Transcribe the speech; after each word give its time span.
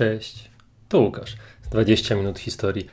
Cześć, 0.00 0.50
to 0.88 1.00
Łukasz 1.00 1.36
z 1.62 1.68
20 1.68 2.14
minut 2.14 2.38
historii. 2.38 2.86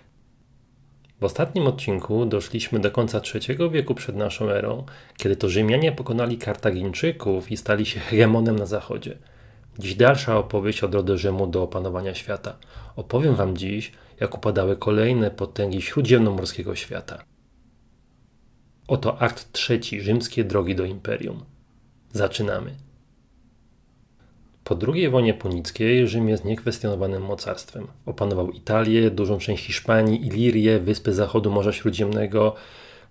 W 1.19 1.23
ostatnim 1.23 1.67
odcinku 1.67 2.25
doszliśmy 2.25 2.79
do 2.79 2.91
końca 2.91 3.21
III 3.35 3.69
wieku 3.71 3.95
przed 3.95 4.15
naszą 4.15 4.49
erą, 4.49 4.85
kiedy 5.17 5.35
to 5.35 5.49
Rzymianie 5.49 5.91
pokonali 5.91 6.37
Kartagińczyków 6.37 7.51
i 7.51 7.57
stali 7.57 7.85
się 7.85 7.99
hegemonem 7.99 8.55
na 8.55 8.65
zachodzie. 8.65 9.17
Dziś 9.79 9.95
dalsza 9.95 10.37
opowieść 10.37 10.83
od 10.83 10.95
rodu 10.95 11.17
Rzymu 11.17 11.47
do 11.47 11.63
opanowania 11.63 12.15
świata. 12.15 12.57
Opowiem 12.95 13.35
wam 13.35 13.57
dziś, 13.57 13.91
jak 14.19 14.35
upadały 14.35 14.77
kolejne 14.77 15.31
potęgi 15.31 15.81
śródziemnomorskiego 15.81 16.75
świata. 16.75 17.23
Oto 18.87 19.21
akt 19.21 19.51
trzeci 19.51 20.01
rzymskie 20.01 20.43
drogi 20.43 20.75
do 20.75 20.85
imperium. 20.85 21.45
Zaczynamy. 22.13 22.86
Po 24.67 24.77
II 24.93 25.09
wojnie 25.09 25.33
punickiej 25.33 26.07
Rzym 26.07 26.29
jest 26.29 26.45
niekwestionowanym 26.45 27.23
mocarstwem. 27.23 27.87
Opanował 28.05 28.51
Italię, 28.51 29.11
dużą 29.11 29.37
część 29.37 29.65
Hiszpanii, 29.65 30.27
Ilirię, 30.27 30.79
wyspy 30.79 31.13
zachodu 31.13 31.51
Morza 31.51 31.73
Śródziemnego. 31.73 32.55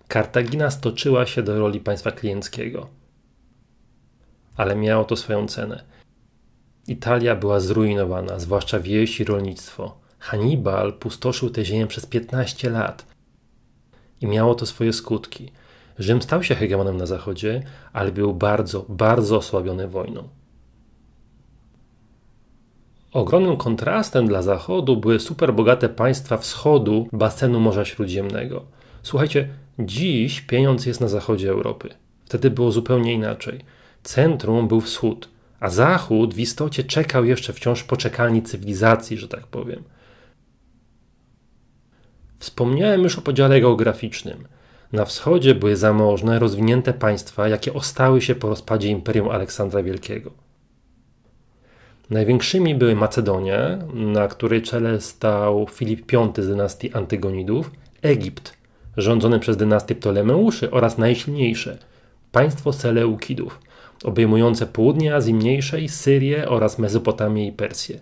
Kartagina 0.07 0.71
stoczyła 0.71 1.25
się 1.25 1.43
do 1.43 1.59
roli 1.59 1.79
państwa 1.79 2.11
klienckiego. 2.11 2.87
Ale 4.57 4.75
miało 4.75 5.05
to 5.05 5.15
swoją 5.15 5.47
cenę. 5.47 5.83
Italia 6.87 7.35
była 7.35 7.59
zrujnowana, 7.59 8.39
zwłaszcza 8.39 8.79
wieś 8.79 9.19
i 9.19 9.23
rolnictwo. 9.23 9.97
Hannibal 10.19 10.93
pustoszył 10.93 11.49
tę 11.49 11.65
ziemię 11.65 11.87
przez 11.87 12.05
15 12.05 12.69
lat. 12.69 13.05
I 14.21 14.27
miało 14.27 14.55
to 14.55 14.65
swoje 14.65 14.93
skutki. 14.93 15.51
Rzym 15.99 16.21
stał 16.21 16.43
się 16.43 16.55
hegemonem 16.55 16.97
na 16.97 17.05
zachodzie, 17.05 17.63
ale 17.93 18.11
był 18.11 18.33
bardzo, 18.33 18.85
bardzo 18.89 19.37
osłabiony 19.37 19.87
wojną. 19.87 20.29
Ogromnym 23.17 23.57
kontrastem 23.57 24.27
dla 24.27 24.41
Zachodu 24.41 24.97
były 24.97 25.19
superbogate 25.19 25.89
państwa 25.89 26.37
wschodu 26.37 27.07
basenu 27.11 27.59
Morza 27.59 27.85
Śródziemnego. 27.85 28.65
Słuchajcie, 29.03 29.49
dziś 29.79 30.41
pieniądz 30.41 30.85
jest 30.85 31.01
na 31.01 31.07
zachodzie 31.07 31.49
Europy. 31.49 31.89
Wtedy 32.25 32.49
było 32.51 32.71
zupełnie 32.71 33.13
inaczej. 33.13 33.59
Centrum 34.03 34.67
był 34.67 34.81
wschód, 34.81 35.29
a 35.59 35.69
zachód 35.69 36.33
w 36.33 36.39
istocie 36.39 36.83
czekał 36.83 37.25
jeszcze 37.25 37.53
wciąż 37.53 37.83
poczekalni 37.83 38.43
cywilizacji, 38.43 39.17
że 39.17 39.27
tak 39.27 39.47
powiem. 39.47 39.83
Wspomniałem 42.39 43.01
już 43.01 43.17
o 43.17 43.21
podziale 43.21 43.61
geograficznym. 43.61 44.47
Na 44.91 45.05
wschodzie 45.05 45.55
były 45.55 45.75
zamożne, 45.75 46.39
rozwinięte 46.39 46.93
państwa, 46.93 47.47
jakie 47.47 47.73
ostały 47.73 48.21
się 48.21 48.35
po 48.35 48.49
rozpadzie 48.49 48.89
Imperium 48.89 49.29
Aleksandra 49.29 49.83
Wielkiego. 49.83 50.46
Największymi 52.09 52.75
były 52.75 52.95
Macedonia, 52.95 53.77
na 53.93 54.27
której 54.27 54.61
czele 54.61 55.01
stał 55.01 55.67
Filip 55.71 56.11
V 56.11 56.43
z 56.43 56.47
dynastii 56.47 56.93
Antygonidów, 56.93 57.71
Egipt, 58.01 58.57
rządzony 58.97 59.39
przez 59.39 59.57
dynastię 59.57 59.95
Ptolemeuszy 59.95 60.71
oraz 60.71 60.97
najsilniejsze 60.97 61.77
państwo 62.31 62.73
Seleukidów, 62.73 63.59
obejmujące 64.03 64.65
południe 64.67 65.15
Azji 65.15 65.33
Mniejszej, 65.33 65.89
Syrię 65.89 66.49
oraz 66.49 66.79
Mezopotamię 66.79 67.47
i 67.47 67.51
Persję. 67.51 67.99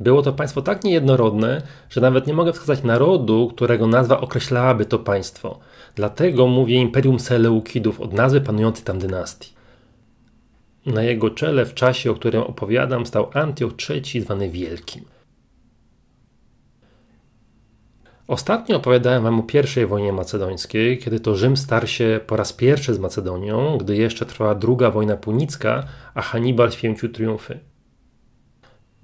Było 0.00 0.22
to 0.22 0.32
państwo 0.32 0.62
tak 0.62 0.84
niejednorodne, 0.84 1.62
że 1.90 2.00
nawet 2.00 2.26
nie 2.26 2.34
mogę 2.34 2.52
wskazać 2.52 2.82
narodu, 2.82 3.52
którego 3.54 3.86
nazwa 3.86 4.20
określałaby 4.20 4.84
to 4.84 4.98
państwo. 4.98 5.58
Dlatego 5.94 6.46
mówię 6.46 6.74
Imperium 6.74 7.20
Seleukidów 7.20 8.00
od 8.00 8.12
nazwy 8.12 8.40
panującej 8.40 8.84
tam 8.84 8.98
dynastii. 8.98 9.55
Na 10.86 11.02
jego 11.02 11.30
czele 11.30 11.66
w 11.66 11.74
czasie, 11.74 12.10
o 12.10 12.14
którym 12.14 12.42
opowiadam, 12.42 13.06
stał 13.06 13.30
Antioch 13.34 13.72
III, 13.90 14.20
zwany 14.20 14.50
Wielkim. 14.50 15.04
Ostatnio 18.28 18.76
opowiadałem 18.76 19.22
wam 19.22 19.40
o 19.40 19.42
pierwszej 19.42 19.86
wojnie 19.86 20.12
macedońskiej, 20.12 20.98
kiedy 20.98 21.20
to 21.20 21.36
Rzym 21.36 21.56
starł 21.56 21.86
się 21.86 22.20
po 22.26 22.36
raz 22.36 22.52
pierwszy 22.52 22.94
z 22.94 22.98
Macedonią, 22.98 23.78
gdy 23.78 23.96
jeszcze 23.96 24.26
trwała 24.26 24.54
druga 24.54 24.90
wojna 24.90 25.16
punicka, 25.16 25.84
a 26.14 26.22
Hannibal 26.22 26.72
święcił 26.72 27.08
triumfy. 27.08 27.60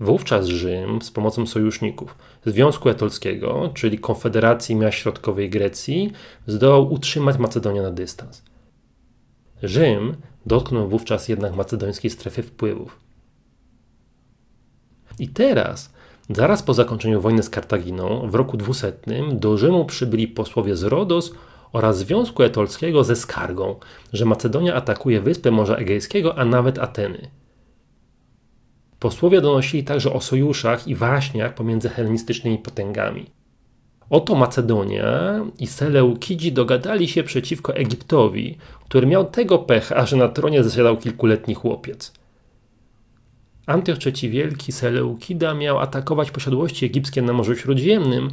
Wówczas 0.00 0.46
Rzym 0.46 1.02
z 1.02 1.10
pomocą 1.10 1.46
sojuszników 1.46 2.16
Związku 2.46 2.88
Etolskiego, 2.88 3.70
czyli 3.74 3.98
Konfederacji 3.98 4.76
Miast 4.76 4.98
Środkowej 4.98 5.50
Grecji, 5.50 6.12
zdołał 6.46 6.92
utrzymać 6.92 7.38
Macedonię 7.38 7.82
na 7.82 7.90
dystans. 7.90 8.42
Rzym 9.62 10.16
dotknął 10.46 10.88
wówczas 10.88 11.28
jednak 11.28 11.56
macedońskiej 11.56 12.10
strefy 12.10 12.42
wpływów. 12.42 13.00
I 15.18 15.28
teraz, 15.28 15.92
zaraz 16.30 16.62
po 16.62 16.74
zakończeniu 16.74 17.20
wojny 17.20 17.42
z 17.42 17.50
Kartaginą, 17.50 18.30
w 18.30 18.34
roku 18.34 18.56
200 18.56 18.92
do 19.32 19.58
Rzymu 19.58 19.84
przybyli 19.84 20.28
posłowie 20.28 20.76
z 20.76 20.82
Rodos 20.82 21.32
oraz 21.72 21.98
Związku 21.98 22.42
Etolskiego 22.42 23.04
ze 23.04 23.16
skargą, 23.16 23.76
że 24.12 24.24
Macedonia 24.24 24.74
atakuje 24.74 25.20
wyspy 25.20 25.50
Morza 25.50 25.76
Egejskiego, 25.76 26.38
a 26.38 26.44
nawet 26.44 26.78
Ateny. 26.78 27.30
Posłowie 28.98 29.40
donosili 29.40 29.84
także 29.84 30.12
o 30.12 30.20
sojuszach 30.20 30.88
i 30.88 30.94
waśniach 30.94 31.54
pomiędzy 31.54 31.88
hellenistycznymi 31.88 32.58
potęgami. 32.58 33.41
Oto 34.12 34.34
Macedonia 34.34 35.44
i 35.58 35.66
Seleukidzi 35.66 36.52
dogadali 36.52 37.08
się 37.08 37.22
przeciwko 37.22 37.74
Egiptowi, 37.74 38.58
który 38.84 39.06
miał 39.06 39.24
tego 39.24 39.58
pecha, 39.58 40.06
że 40.06 40.16
na 40.16 40.28
tronie 40.28 40.64
zasiadał 40.64 40.96
kilkuletni 40.96 41.54
chłopiec. 41.54 42.12
Antioch 43.66 43.98
III 44.06 44.30
Wielki 44.30 44.72
Seleukida 44.72 45.54
miał 45.54 45.78
atakować 45.78 46.30
posiadłości 46.30 46.86
egipskie 46.86 47.22
na 47.22 47.32
Morzu 47.32 47.56
Śródziemnym, 47.56 48.30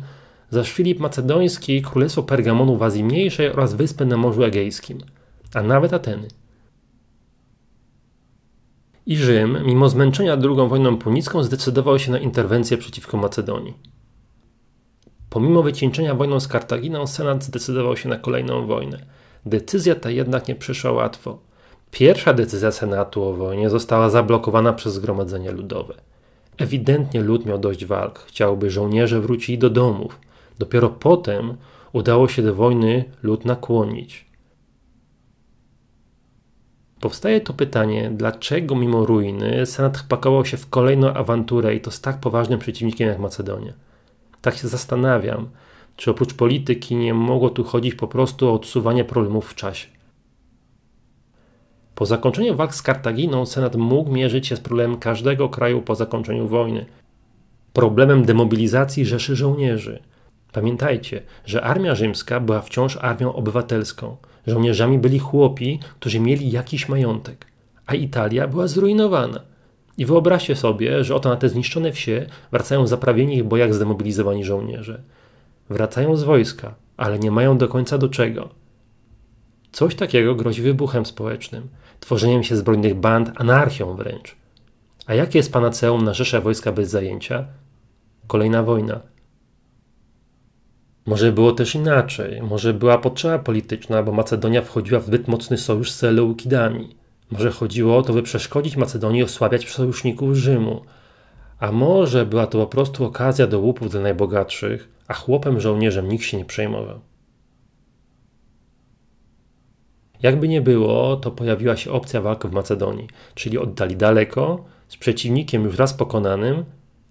zaś 0.49 0.71
Filip 0.71 0.99
Macedoński 0.99 1.81
Królestwo 1.81 2.23
Pergamonu 2.23 2.77
w 2.77 2.83
Azji 2.83 3.03
Mniejszej 3.03 3.51
oraz 3.51 3.73
wyspy 3.73 4.05
na 4.05 4.17
Morzu 4.17 4.43
Egejskim, 4.43 4.97
a 5.53 5.61
nawet 5.61 5.93
Ateny. 5.93 6.27
I 9.05 9.17
Rzym, 9.17 9.57
mimo 9.65 9.89
zmęczenia 9.89 10.33
II 10.33 10.69
wojną 10.69 10.97
punicką, 10.97 11.43
zdecydował 11.43 11.99
się 11.99 12.11
na 12.11 12.19
interwencję 12.19 12.77
przeciwko 12.77 13.17
Macedonii. 13.17 13.98
Pomimo 15.29 15.63
wycieńczenia 15.63 16.15
wojną 16.15 16.39
z 16.39 16.47
Kartaginą, 16.47 17.07
Senat 17.07 17.43
zdecydował 17.43 17.97
się 17.97 18.09
na 18.09 18.17
kolejną 18.17 18.65
wojnę. 18.67 19.05
Decyzja 19.45 19.95
ta 19.95 20.09
jednak 20.09 20.47
nie 20.47 20.55
przyszła 20.55 20.91
łatwo. 20.91 21.39
Pierwsza 21.91 22.33
decyzja 22.33 22.71
Senatu 22.71 23.23
o 23.23 23.33
wojnie 23.33 23.69
została 23.69 24.09
zablokowana 24.09 24.73
przez 24.73 24.93
Zgromadzenie 24.93 25.51
Ludowe. 25.51 25.93
Ewidentnie 26.57 27.21
lud 27.21 27.45
miał 27.45 27.59
dość 27.59 27.85
walk, 27.85 28.19
chciałby 28.19 28.69
żołnierze 28.69 29.21
wrócić 29.21 29.57
do 29.57 29.69
domów. 29.69 30.19
Dopiero 30.59 30.89
potem 30.89 31.57
udało 31.93 32.27
się 32.27 32.41
do 32.41 32.55
wojny 32.55 33.03
lud 33.23 33.45
nakłonić. 33.45 34.29
Powstaje 37.01 37.41
tu 37.41 37.53
pytanie, 37.53 38.11
dlaczego 38.15 38.75
mimo 38.75 39.05
ruiny 39.05 39.65
Senat 39.65 40.03
pakował 40.09 40.45
się 40.45 40.57
w 40.57 40.69
kolejną 40.69 41.13
awanturę 41.13 41.75
i 41.75 41.81
to 41.81 41.91
z 41.91 42.01
tak 42.01 42.19
poważnym 42.19 42.59
przeciwnikiem 42.59 43.07
jak 43.07 43.19
Macedonia. 43.19 43.73
Tak 44.41 44.55
się 44.55 44.67
zastanawiam, 44.67 45.49
czy 45.95 46.11
oprócz 46.11 46.33
polityki 46.33 46.95
nie 46.95 47.13
mogło 47.13 47.49
tu 47.49 47.63
chodzić 47.63 47.95
po 47.95 48.07
prostu 48.07 48.49
o 48.49 48.53
odsuwanie 48.53 49.05
problemów 49.05 49.49
w 49.49 49.55
czasie. 49.55 49.87
Po 51.95 52.05
zakończeniu 52.05 52.55
walk 52.55 52.75
z 52.75 52.81
Kartaginą 52.81 53.45
Senat 53.45 53.75
mógł 53.75 54.11
mierzyć 54.11 54.47
się 54.47 54.55
z 54.55 54.59
problemem 54.59 54.97
każdego 54.97 55.49
kraju 55.49 55.81
po 55.81 55.95
zakończeniu 55.95 56.47
wojny. 56.47 56.85
Problemem 57.73 58.25
demobilizacji 58.25 59.05
rzeszy 59.05 59.35
żołnierzy. 59.35 60.03
Pamiętajcie, 60.51 61.21
że 61.45 61.63
armia 61.63 61.95
rzymska 61.95 62.39
była 62.39 62.61
wciąż 62.61 62.97
armią 63.01 63.33
obywatelską. 63.33 64.17
Żołnierzami 64.47 64.99
byli 64.99 65.19
chłopi, 65.19 65.79
którzy 65.99 66.19
mieli 66.19 66.51
jakiś 66.51 66.89
majątek, 66.89 67.45
a 67.85 67.95
Italia 67.95 68.47
była 68.47 68.67
zrujnowana. 68.67 69.48
I 69.99 70.05
wyobraźcie 70.05 70.55
sobie, 70.55 71.03
że 71.03 71.15
oto 71.15 71.29
na 71.29 71.35
te 71.35 71.49
zniszczone 71.49 71.91
wsie 71.91 72.25
wracają 72.51 72.87
zaprawieni 72.87 73.43
w 73.43 73.45
bojach 73.45 73.73
zdemobilizowani 73.73 74.45
żołnierze. 74.45 75.01
Wracają 75.69 76.15
z 76.15 76.23
wojska, 76.23 76.75
ale 76.97 77.19
nie 77.19 77.31
mają 77.31 77.57
do 77.57 77.67
końca 77.67 77.97
do 77.97 78.09
czego. 78.09 78.49
Coś 79.71 79.95
takiego 79.95 80.35
grozi 80.35 80.61
wybuchem 80.61 81.05
społecznym, 81.05 81.67
tworzeniem 81.99 82.43
się 82.43 82.55
zbrojnych 82.55 82.95
band, 82.95 83.31
anarchią 83.35 83.95
wręcz. 83.95 84.35
A 85.05 85.13
jakie 85.13 85.39
jest 85.39 85.53
panaceum 85.53 86.05
na 86.05 86.13
rzesze 86.13 86.41
wojska 86.41 86.71
bez 86.71 86.89
zajęcia? 86.89 87.45
Kolejna 88.27 88.63
wojna. 88.63 88.99
Może 91.05 91.31
było 91.31 91.51
też 91.51 91.75
inaczej, 91.75 92.41
może 92.41 92.73
była 92.73 92.97
potrzeba 92.97 93.39
polityczna, 93.39 94.03
bo 94.03 94.11
Macedonia 94.11 94.61
wchodziła 94.61 94.99
w 94.99 95.05
zbyt 95.05 95.27
mocny 95.27 95.57
sojusz 95.57 95.91
z 95.91 95.95
Seleukidami. 95.95 96.98
Może 97.31 97.51
chodziło 97.51 97.97
o 97.97 98.01
to, 98.01 98.13
by 98.13 98.23
przeszkodzić 98.23 98.77
Macedonii 98.77 99.23
osłabiać 99.23 99.69
sojuszników 99.69 100.35
Rzymu. 100.35 100.81
A 101.59 101.71
może 101.71 102.25
była 102.25 102.47
to 102.47 102.57
po 102.57 102.67
prostu 102.67 103.05
okazja 103.05 103.47
do 103.47 103.59
łupów 103.59 103.89
dla 103.89 104.01
najbogatszych, 104.01 104.89
a 105.07 105.13
chłopem 105.13 105.59
żołnierzem 105.59 106.09
nikt 106.09 106.23
się 106.23 106.37
nie 106.37 106.45
przejmował. 106.45 106.99
Jakby 110.21 110.47
nie 110.47 110.61
było, 110.61 111.17
to 111.17 111.31
pojawiła 111.31 111.77
się 111.77 111.91
opcja 111.91 112.21
walki 112.21 112.47
w 112.47 112.51
Macedonii, 112.51 113.07
czyli 113.35 113.57
oddali 113.57 113.95
daleko, 113.95 114.65
z 114.87 114.97
przeciwnikiem 114.97 115.63
już 115.63 115.77
raz 115.77 115.93
pokonanym, 115.93 116.65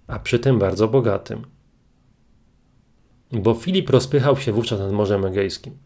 a 0.06 0.19
przy 0.19 0.38
tym 0.38 0.59
bardzo 0.59 0.88
bogatym. 0.88 1.47
Bo 3.32 3.55
Filip 3.55 3.91
rozpychał 3.91 4.37
się 4.37 4.53
wówczas 4.53 4.81
nad 4.81 4.93
Morzem 4.93 5.25
Egejskim. 5.25 5.79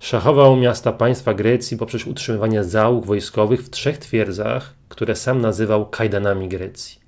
Szachował 0.00 0.56
miasta 0.56 0.92
państwa 0.92 1.34
Grecji 1.34 1.76
poprzez 1.76 2.06
utrzymywanie 2.06 2.64
załóg 2.64 3.06
wojskowych 3.06 3.62
w 3.62 3.70
trzech 3.70 3.98
twierdzach, 3.98 4.74
które 4.88 5.16
sam 5.16 5.40
nazywał 5.40 5.90
kajdanami 5.90 6.48
Grecji. 6.48 7.00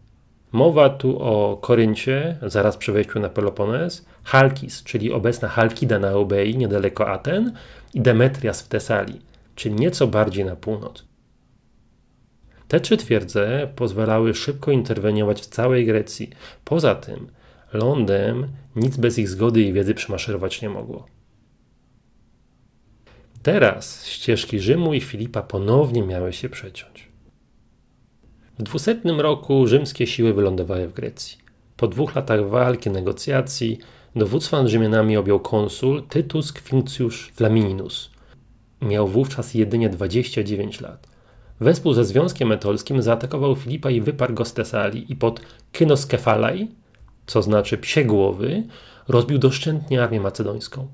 Mowa 0.53 0.89
tu 0.89 1.23
o 1.23 1.57
Koryncie, 1.57 2.37
zaraz 2.43 2.77
przy 2.77 2.93
wejściu 2.93 3.21
na 3.21 3.29
Pelopones, 3.29 4.07
Halkis, 4.25 4.83
czyli 4.83 5.13
obecna 5.13 5.49
Halkida 5.49 5.99
na 5.99 6.09
Eubei, 6.09 6.57
niedaleko 6.57 7.09
Aten, 7.09 7.53
i 7.95 8.01
Demetrias 8.01 8.63
w 8.63 8.69
Tesalii, 8.69 9.21
czyli 9.55 9.75
nieco 9.75 10.07
bardziej 10.07 10.45
na 10.45 10.57
północ. 10.57 11.05
Te 12.69 12.81
trzy 12.81 12.97
twierdze 12.97 13.69
pozwalały 13.77 14.35
szybko 14.35 14.71
interweniować 14.71 15.41
w 15.41 15.47
całej 15.47 15.87
Grecji. 15.87 16.31
Poza 16.65 16.95
tym, 16.95 17.29
lądem 17.73 18.49
nic 18.77 18.97
bez 18.97 19.19
ich 19.19 19.29
zgody 19.29 19.63
i 19.63 19.73
wiedzy 19.73 19.95
przemaszerować 19.95 20.63
nie 20.63 20.69
mogło. 20.69 21.18
Teraz 23.53 24.07
ścieżki 24.07 24.61
Rzymu 24.61 24.95
i 24.95 25.01
Filipa 25.01 25.43
ponownie 25.43 26.03
miały 26.03 26.33
się 26.33 26.49
przeciąć. 26.49 27.09
W 28.59 28.63
dwusetnym 28.63 29.21
roku 29.21 29.67
rzymskie 29.67 30.07
siły 30.07 30.35
wylądowały 30.35 30.89
w 30.89 30.93
Grecji. 30.93 31.39
Po 31.77 31.89
dwóch 31.89 32.15
latach 32.15 32.49
walki, 32.49 32.91
negocjacji, 32.91 33.79
dowództwo 34.17 34.63
nad 34.63 34.71
Rzymianami 34.71 35.17
objął 35.17 35.41
konsul 35.41 36.03
Tytus 36.03 36.53
Quinctius 36.53 37.15
Flamininus. 37.15 38.11
Miał 38.83 39.09
wówczas 39.09 39.55
jedynie 39.55 39.89
29 39.89 40.81
lat. 40.81 41.07
Wespół 41.61 41.93
ze 41.93 42.05
Związkiem 42.05 42.53
Etolskim 42.53 43.03
zaatakował 43.03 43.57
Filipa 43.57 43.91
i 43.91 44.01
wyparł 44.01 44.35
go 44.35 44.45
z 44.45 44.53
Tesalii 44.53 45.13
i 45.13 45.17
pod 45.17 45.41
Kynoskefalai, 45.73 46.69
co 47.27 47.43
znaczy 47.43 47.79
psie 47.79 48.05
głowy, 48.05 48.63
rozbił 49.09 49.39
doszczętnie 49.39 50.03
armię 50.03 50.21
macedońską. 50.21 50.89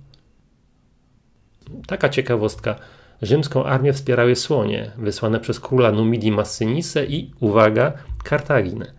Taka 1.86 2.08
ciekawostka. 2.08 2.76
Rzymską 3.22 3.64
armię 3.64 3.92
wspierały 3.92 4.36
słonie, 4.36 4.90
wysłane 4.98 5.40
przez 5.40 5.60
króla 5.60 5.92
Numidii 5.92 6.32
Massynisę 6.32 7.04
i, 7.04 7.32
uwaga, 7.40 7.92
Kartaginę. 8.24 8.92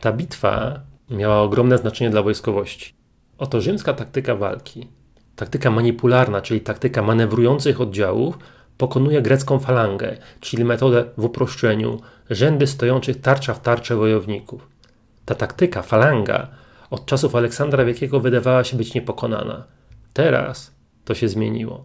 Ta 0.00 0.12
bitwa 0.12 0.80
miała 1.10 1.40
ogromne 1.40 1.78
znaczenie 1.78 2.10
dla 2.10 2.22
wojskowości. 2.22 2.94
Oto 3.38 3.60
rzymska 3.60 3.92
taktyka 3.92 4.34
walki, 4.34 4.88
taktyka 5.36 5.70
manipularna, 5.70 6.40
czyli 6.40 6.60
taktyka 6.60 7.02
manewrujących 7.02 7.80
oddziałów, 7.80 8.38
pokonuje 8.78 9.22
grecką 9.22 9.58
falangę, 9.58 10.16
czyli 10.40 10.64
metodę 10.64 11.04
w 11.16 11.24
uproszczeniu, 11.24 12.00
rzędy 12.30 12.66
stojących 12.66 13.20
tarcza 13.20 13.54
w 13.54 13.60
tarczę 13.60 13.96
wojowników. 13.96 14.68
Ta 15.24 15.34
taktyka, 15.34 15.82
falanga, 15.82 16.48
od 16.90 17.06
czasów 17.06 17.34
Aleksandra 17.34 17.84
Wielkiego 17.84 18.20
wydawała 18.20 18.64
się 18.64 18.76
być 18.76 18.94
niepokonana. 18.94 19.64
Teraz 20.12 20.74
to 21.04 21.14
się 21.14 21.28
zmieniło. 21.28 21.84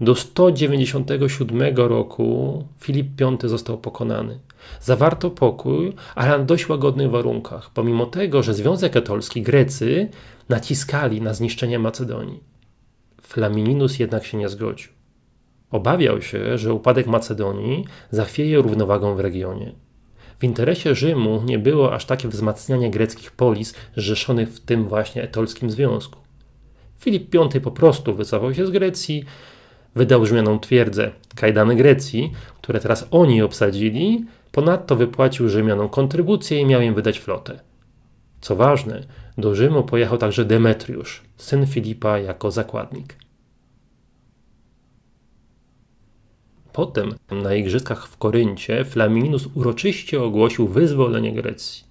Do 0.00 0.14
197 0.14 1.76
roku 1.76 2.64
Filip 2.80 3.06
V 3.20 3.48
został 3.48 3.78
pokonany. 3.78 4.38
Zawarto 4.80 5.30
pokój, 5.30 5.92
ale 6.14 6.38
na 6.38 6.44
dość 6.44 6.68
łagodnych 6.68 7.10
warunkach, 7.10 7.70
pomimo 7.70 8.06
tego, 8.06 8.42
że 8.42 8.54
Związek 8.54 8.96
Etolski, 8.96 9.42
Grecy, 9.42 10.08
naciskali 10.48 11.20
na 11.20 11.34
zniszczenie 11.34 11.78
Macedonii. 11.78 12.40
Flamininus 13.22 13.98
jednak 13.98 14.24
się 14.24 14.38
nie 14.38 14.48
zgodził. 14.48 14.92
Obawiał 15.70 16.22
się, 16.22 16.58
że 16.58 16.74
upadek 16.74 17.06
Macedonii 17.06 17.84
zachwieje 18.10 18.62
równowagą 18.62 19.14
w 19.14 19.20
regionie. 19.20 19.72
W 20.38 20.44
interesie 20.44 20.94
Rzymu 20.94 21.42
nie 21.44 21.58
było 21.58 21.94
aż 21.94 22.04
takie 22.04 22.28
wzmacnianie 22.28 22.90
greckich 22.90 23.30
polis 23.30 23.74
zrzeszonych 23.96 24.48
w 24.48 24.60
tym 24.60 24.88
właśnie 24.88 25.22
etolskim 25.22 25.70
związku. 25.70 26.19
Filip 27.00 27.36
V 27.36 27.60
po 27.60 27.70
prostu 27.70 28.14
wycofał 28.14 28.54
się 28.54 28.66
z 28.66 28.70
Grecji, 28.70 29.24
wydał 29.94 30.26
Rzymianom 30.26 30.60
twierdzę 30.60 31.10
kajdany 31.34 31.76
Grecji, 31.76 32.32
które 32.62 32.80
teraz 32.80 33.08
oni 33.10 33.42
obsadzili, 33.42 34.24
ponadto 34.52 34.96
wypłacił 34.96 35.48
Rzymianom 35.48 35.88
kontrybucję 35.88 36.60
i 36.60 36.66
miał 36.66 36.80
im 36.80 36.94
wydać 36.94 37.18
flotę. 37.18 37.60
Co 38.40 38.56
ważne, 38.56 39.02
do 39.38 39.54
Rzymu 39.54 39.82
pojechał 39.82 40.18
także 40.18 40.44
Demetriusz, 40.44 41.22
syn 41.36 41.66
Filipa, 41.66 42.18
jako 42.18 42.50
zakładnik. 42.50 43.16
Potem 46.72 47.14
na 47.30 47.54
igrzyskach 47.54 48.08
w 48.08 48.16
Koryncie 48.16 48.84
Flaminus 48.84 49.48
uroczyście 49.54 50.22
ogłosił 50.22 50.68
wyzwolenie 50.68 51.32
Grecji. 51.32 51.84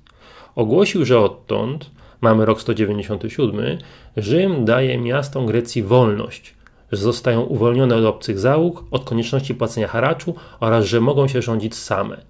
Ogłosił, 0.56 1.06
że 1.06 1.20
odtąd, 1.20 1.92
mamy 2.22 2.46
rok 2.46 2.62
197, 2.62 3.78
Rzym 4.18 4.66
daje 4.66 4.98
miastom 4.98 5.46
Grecji 5.46 5.84
wolność, 5.84 6.56
że 6.92 7.02
zostają 7.02 7.42
uwolnione 7.42 7.96
od 7.96 8.06
obcych 8.06 8.40
załóg, 8.40 8.84
od 8.92 9.04
konieczności 9.04 9.56
płacenia 9.56 9.88
haraczu 9.88 10.36
oraz 10.60 10.86
że 10.86 11.02
mogą 11.02 11.28
się 11.28 11.42
rządzić 11.42 11.76
same. 11.76 12.22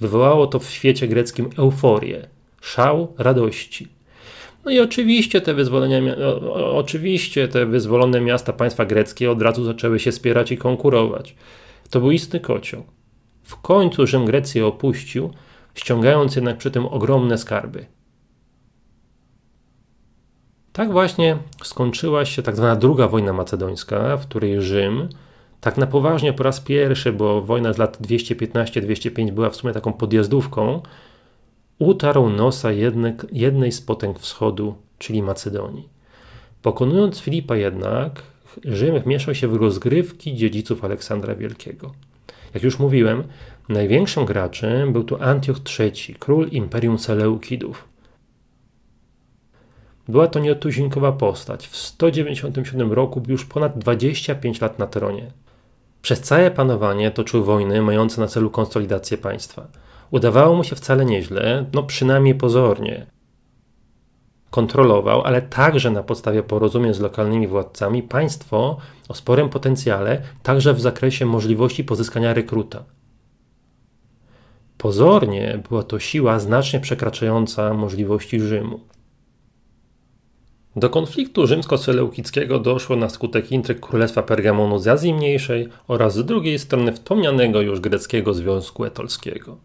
Wywołało 0.00 0.46
to 0.46 0.58
w 0.58 0.70
świecie 0.70 1.08
greckim 1.08 1.50
euforię, 1.58 2.28
szał 2.60 3.14
radości. 3.18 3.88
No 4.64 4.70
i 4.70 4.80
oczywiście 4.80 5.40
te 5.40 5.54
wyzwolenia, 5.54 6.16
oczywiście 6.72 7.48
te 7.48 7.66
wyzwolone 7.66 8.20
miasta 8.20 8.52
państwa 8.52 8.84
greckie 8.84 9.30
od 9.30 9.42
razu 9.42 9.64
zaczęły 9.64 9.98
się 9.98 10.12
spierać 10.12 10.52
i 10.52 10.56
konkurować. 10.56 11.34
To 11.90 12.00
był 12.00 12.10
istny 12.10 12.40
kocioł. 12.40 12.82
W 13.42 13.60
końcu 13.60 14.06
Rzym 14.06 14.24
Grecję 14.24 14.66
opuścił, 14.66 15.30
ściągając 15.74 16.36
jednak 16.36 16.58
przy 16.58 16.70
tym 16.70 16.86
ogromne 16.86 17.38
skarby. 17.38 17.86
Tak 20.72 20.92
właśnie 20.92 21.36
skończyła 21.64 22.24
się 22.24 22.42
tak 22.42 22.56
zwana 22.56 22.76
druga 22.76 23.08
wojna 23.08 23.32
macedońska, 23.32 24.16
w 24.16 24.26
której 24.26 24.62
Rzym, 24.62 25.08
tak 25.60 25.76
na 25.76 25.86
poważnie 25.86 26.32
po 26.32 26.42
raz 26.42 26.60
pierwszy, 26.60 27.12
bo 27.12 27.42
wojna 27.42 27.72
z 27.72 27.78
lat 27.78 28.00
215-205 28.00 29.30
była 29.30 29.50
w 29.50 29.56
sumie 29.56 29.72
taką 29.72 29.92
podjazdówką, 29.92 30.82
utarł 31.78 32.28
nosa 32.28 32.68
jednej, 33.32 33.72
z 33.72 33.80
potęg 33.80 34.18
wschodu, 34.18 34.74
czyli 34.98 35.22
Macedonii. 35.22 35.88
Pokonując 36.62 37.20
Filipa 37.20 37.56
jednak, 37.56 38.22
Rzym 38.64 39.00
wmieszał 39.00 39.34
się 39.34 39.48
w 39.48 39.56
rozgrywki 39.56 40.34
dziedziców 40.34 40.84
Aleksandra 40.84 41.34
Wielkiego. 41.34 41.92
Jak 42.54 42.62
już 42.62 42.78
mówiłem, 42.78 43.24
największym 43.68 44.24
graczem 44.24 44.92
był 44.92 45.04
tu 45.04 45.22
Antioch 45.22 45.56
III, 45.78 46.14
król 46.18 46.48
Imperium 46.48 46.98
Seleukidów. 46.98 47.89
Była 50.08 50.26
to 50.26 50.38
nieotuzinkowa 50.38 51.12
postać. 51.12 51.66
W 51.68 51.76
197 51.76 52.92
roku 52.92 53.20
był 53.20 53.32
już 53.32 53.44
ponad 53.44 53.78
25 53.78 54.60
lat 54.60 54.78
na 54.78 54.86
tronie. 54.86 55.32
Przez 56.02 56.20
całe 56.20 56.50
panowanie 56.50 57.10
toczył 57.10 57.44
wojny 57.44 57.82
mające 57.82 58.20
na 58.20 58.26
celu 58.26 58.50
konsolidację 58.50 59.18
państwa. 59.18 59.66
Udawało 60.10 60.56
mu 60.56 60.64
się 60.64 60.76
wcale 60.76 61.04
nieźle, 61.04 61.64
no 61.72 61.82
przynajmniej 61.82 62.34
pozornie 62.34 63.06
kontrolował, 64.50 65.22
ale 65.22 65.42
także 65.42 65.90
na 65.90 66.02
podstawie 66.02 66.42
porozumień 66.42 66.94
z 66.94 67.00
lokalnymi 67.00 67.46
władcami 67.46 68.02
państwo 68.02 68.76
o 69.08 69.14
sporym 69.14 69.48
potencjale, 69.48 70.22
także 70.42 70.74
w 70.74 70.80
zakresie 70.80 71.26
możliwości 71.26 71.84
pozyskania 71.84 72.34
rekruta. 72.34 72.84
Pozornie 74.78 75.60
była 75.68 75.82
to 75.82 75.98
siła 75.98 76.38
znacznie 76.38 76.80
przekraczająca 76.80 77.74
możliwości 77.74 78.40
Rzymu. 78.40 78.80
Do 80.76 80.90
konfliktu 80.90 81.46
rzymsko-seleukickiego 81.46 82.58
doszło 82.58 82.96
na 82.96 83.08
skutek 83.08 83.52
intryg 83.52 83.80
Królestwa 83.80 84.22
Pergamonu 84.22 84.78
z 84.78 84.88
Azji 84.88 85.14
Mniejszej 85.14 85.68
oraz 85.88 86.14
z 86.14 86.24
drugiej 86.24 86.58
strony 86.58 86.92
wspomnianego 86.92 87.60
już 87.60 87.80
greckiego 87.80 88.34
Związku 88.34 88.84
Etolskiego. 88.84 89.56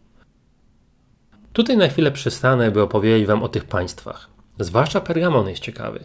Tutaj 1.54 1.78
na 1.78 1.88
chwilę 1.88 2.12
przystanę, 2.12 2.72
by 2.72 2.82
opowiedzieć 2.82 3.28
Wam 3.28 3.44
o 3.44 3.50
tych 3.50 3.66
państwach. 3.66 4.30
Zwłaszcza 4.60 5.02
Pergamon 5.02 5.50
jest 5.50 5.62
ciekawy. 5.62 6.00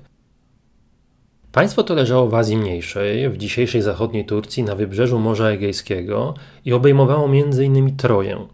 Państwo 1.52 1.83
to 1.83 1.95
leżało 1.95 2.28
w 2.28 2.35
Azji 2.35 2.57
Mniejszej, 2.57 3.30
w 3.30 3.37
dzisiejszej 3.37 3.83
zachodniej 3.83 4.25
Turcji, 4.25 4.62
na 4.62 4.75
wybrzeżu 4.75 5.19
Morza 5.19 5.49
Egejskiego 5.49 6.35
i 6.64 6.73
obejmowało 6.73 7.25
m.in. 7.25 7.97
Troję. 7.97 8.47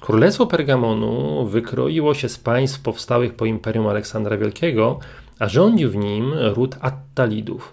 Królestwo 0.00 0.46
Pergamonu 0.46 1.46
wykroiło 1.46 2.14
się 2.14 2.28
z 2.28 2.38
państw 2.38 2.80
powstałych 2.80 3.34
po 3.34 3.46
Imperium 3.46 3.86
Aleksandra 3.86 4.36
Wielkiego, 4.36 4.98
a 5.38 5.48
rządził 5.48 5.90
w 5.90 5.96
nim 5.96 6.32
ród 6.34 6.76
Attalidów. 6.80 7.72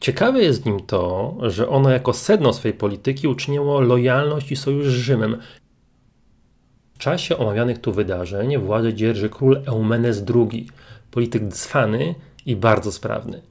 Ciekawe 0.00 0.42
jest 0.42 0.62
w 0.62 0.66
nim 0.66 0.80
to, 0.80 1.36
że 1.40 1.68
ono 1.68 1.90
jako 1.90 2.12
sedno 2.12 2.52
swej 2.52 2.72
polityki 2.72 3.28
uczyniło 3.28 3.80
lojalność 3.80 4.52
i 4.52 4.56
sojusz 4.56 4.86
z 4.86 4.94
Rzymem, 4.94 5.36
czasie 6.98 7.38
omawianych 7.38 7.78
tu 7.78 7.92
wydarzeń 7.92 8.58
władzę 8.58 8.94
dzierży 8.94 9.28
król 9.28 9.62
Eumenes 9.66 10.24
II, 10.34 10.68
polityk 11.10 11.52
cwany 11.52 12.14
i 12.46 12.56
bardzo 12.56 12.92
sprawny. 12.92 13.42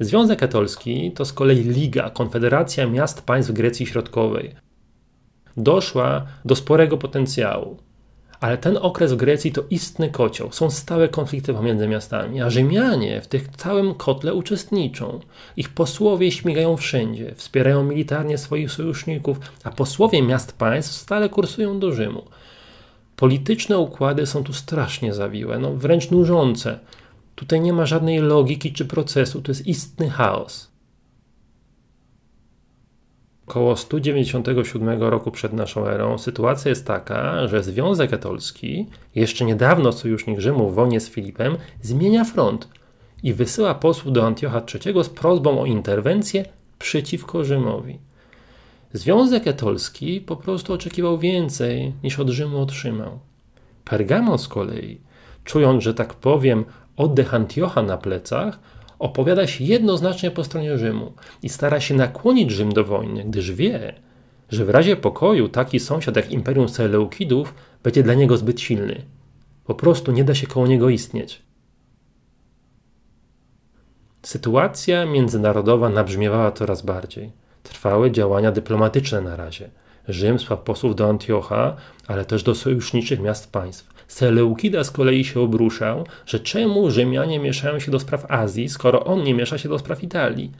Związek 0.00 0.38
Katolski 0.38 1.12
to 1.12 1.24
z 1.24 1.32
kolei 1.32 1.64
Liga, 1.64 2.10
konfederacja 2.10 2.86
miast 2.86 3.22
państw 3.22 3.52
Grecji 3.52 3.86
Środkowej. 3.86 4.54
Doszła 5.56 6.26
do 6.44 6.56
sporego 6.56 6.98
potencjału. 6.98 7.76
Ale 8.42 8.58
ten 8.58 8.76
okres 8.76 9.12
w 9.12 9.16
Grecji 9.16 9.52
to 9.52 9.64
istny 9.70 10.10
kocioł. 10.10 10.52
Są 10.52 10.70
stałe 10.70 11.08
konflikty 11.08 11.54
pomiędzy 11.54 11.88
miastami, 11.88 12.40
a 12.40 12.50
Rzymianie 12.50 13.20
w 13.20 13.26
tych 13.26 13.48
całym 13.48 13.94
kotle 13.94 14.34
uczestniczą. 14.34 15.20
Ich 15.56 15.68
posłowie 15.68 16.32
śmigają 16.32 16.76
wszędzie, 16.76 17.34
wspierają 17.34 17.84
militarnie 17.84 18.38
swoich 18.38 18.72
sojuszników, 18.72 19.38
a 19.64 19.70
posłowie 19.70 20.22
miast 20.22 20.52
państw 20.52 20.92
stale 20.92 21.28
kursują 21.28 21.78
do 21.78 21.92
Rzymu. 21.92 22.22
Polityczne 23.16 23.78
układy 23.78 24.26
są 24.26 24.44
tu 24.44 24.52
strasznie 24.52 25.14
zawiłe, 25.14 25.58
no 25.58 25.74
wręcz 25.74 26.10
nużące. 26.10 26.78
Tutaj 27.34 27.60
nie 27.60 27.72
ma 27.72 27.86
żadnej 27.86 28.18
logiki 28.18 28.72
czy 28.72 28.84
procesu, 28.84 29.42
to 29.42 29.50
jest 29.50 29.66
istny 29.66 30.10
chaos. 30.10 30.71
Około 33.46 33.76
197 33.76 35.02
roku 35.02 35.30
przed 35.30 35.52
naszą 35.52 35.86
erą 35.86 36.18
sytuacja 36.18 36.68
jest 36.68 36.86
taka, 36.86 37.48
że 37.48 37.62
Związek 37.62 38.10
Katolski, 38.10 38.86
jeszcze 39.14 39.44
niedawno 39.44 39.92
sojusznik 39.92 40.40
Rzymu 40.40 40.70
w 40.70 40.74
wojnie 40.74 41.00
z 41.00 41.08
Filipem, 41.08 41.56
zmienia 41.82 42.24
front 42.24 42.68
i 43.22 43.34
wysyła 43.34 43.74
posłów 43.74 44.12
do 44.12 44.26
Antiocha 44.26 44.62
III 44.74 45.04
z 45.04 45.08
prośbą 45.08 45.60
o 45.60 45.66
interwencję 45.66 46.44
przeciwko 46.78 47.44
Rzymowi. 47.44 47.98
Związek 48.92 49.44
Katolski 49.44 50.20
po 50.20 50.36
prostu 50.36 50.72
oczekiwał 50.72 51.18
więcej 51.18 51.92
niż 52.02 52.18
od 52.18 52.28
Rzymu 52.28 52.60
otrzymał. 52.60 53.18
Pergamon 53.84 54.38
z 54.38 54.48
kolei, 54.48 55.00
czując, 55.44 55.82
że 55.82 55.94
tak 55.94 56.14
powiem, 56.14 56.64
oddech 56.96 57.34
Antiocha 57.34 57.82
na 57.82 57.96
plecach, 57.96 58.58
opowiada 59.02 59.46
się 59.46 59.64
jednoznacznie 59.64 60.30
po 60.30 60.44
stronie 60.44 60.78
Rzymu 60.78 61.12
i 61.42 61.48
stara 61.48 61.80
się 61.80 61.94
nakłonić 61.94 62.50
Rzym 62.50 62.72
do 62.72 62.84
wojny, 62.84 63.24
gdyż 63.24 63.52
wie, 63.52 63.94
że 64.50 64.64
w 64.64 64.70
razie 64.70 64.96
pokoju 64.96 65.48
taki 65.48 65.80
sąsiad 65.80 66.16
jak 66.16 66.30
Imperium 66.30 66.68
Seleukidów 66.68 67.54
będzie 67.82 68.02
dla 68.02 68.14
niego 68.14 68.36
zbyt 68.36 68.60
silny. 68.60 69.02
Po 69.64 69.74
prostu 69.74 70.12
nie 70.12 70.24
da 70.24 70.34
się 70.34 70.46
koło 70.46 70.66
niego 70.66 70.88
istnieć. 70.88 71.42
Sytuacja 74.22 75.06
międzynarodowa 75.06 75.88
nabrzmiewała 75.88 76.52
coraz 76.52 76.82
bardziej. 76.82 77.32
Trwały 77.62 78.10
działania 78.10 78.52
dyplomatyczne 78.52 79.20
na 79.20 79.36
razie. 79.36 79.70
Rzym 80.08 80.38
słał 80.38 80.58
posłów 80.58 80.96
do 80.96 81.08
Antiocha, 81.08 81.76
ale 82.06 82.24
też 82.24 82.42
do 82.42 82.54
sojuszniczych 82.54 83.20
miast 83.20 83.52
państw. 83.52 83.91
Seleukida 84.12 84.84
z 84.84 84.90
kolei 84.90 85.24
się 85.24 85.40
obruszał, 85.40 86.06
że 86.26 86.40
czemu 86.40 86.90
Rzymianie 86.90 87.38
mieszają 87.38 87.78
się 87.78 87.90
do 87.90 88.00
spraw 88.00 88.30
Azji, 88.30 88.68
skoro 88.68 89.04
on 89.04 89.22
nie 89.22 89.34
miesza 89.34 89.58
się 89.58 89.68
do 89.68 89.78
spraw 89.78 90.02
Italii. 90.02 90.52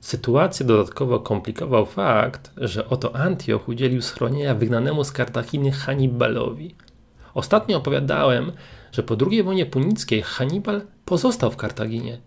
Sytuację 0.00 0.66
dodatkowo 0.66 1.20
komplikował 1.20 1.86
fakt, 1.86 2.50
że 2.56 2.88
oto 2.88 3.16
Antioch 3.16 3.68
udzielił 3.68 4.02
schronienia 4.02 4.54
wygnanemu 4.54 5.04
z 5.04 5.12
Kartaginy 5.12 5.70
Hannibalowi. 5.70 6.74
Ostatnio 7.34 7.76
opowiadałem, 7.76 8.52
że 8.92 9.02
po 9.02 9.16
II 9.30 9.42
wojnie 9.42 9.66
punickiej 9.66 10.22
Hannibal 10.22 10.82
pozostał 11.04 11.50
w 11.50 11.56
Kartaginie. 11.56 12.18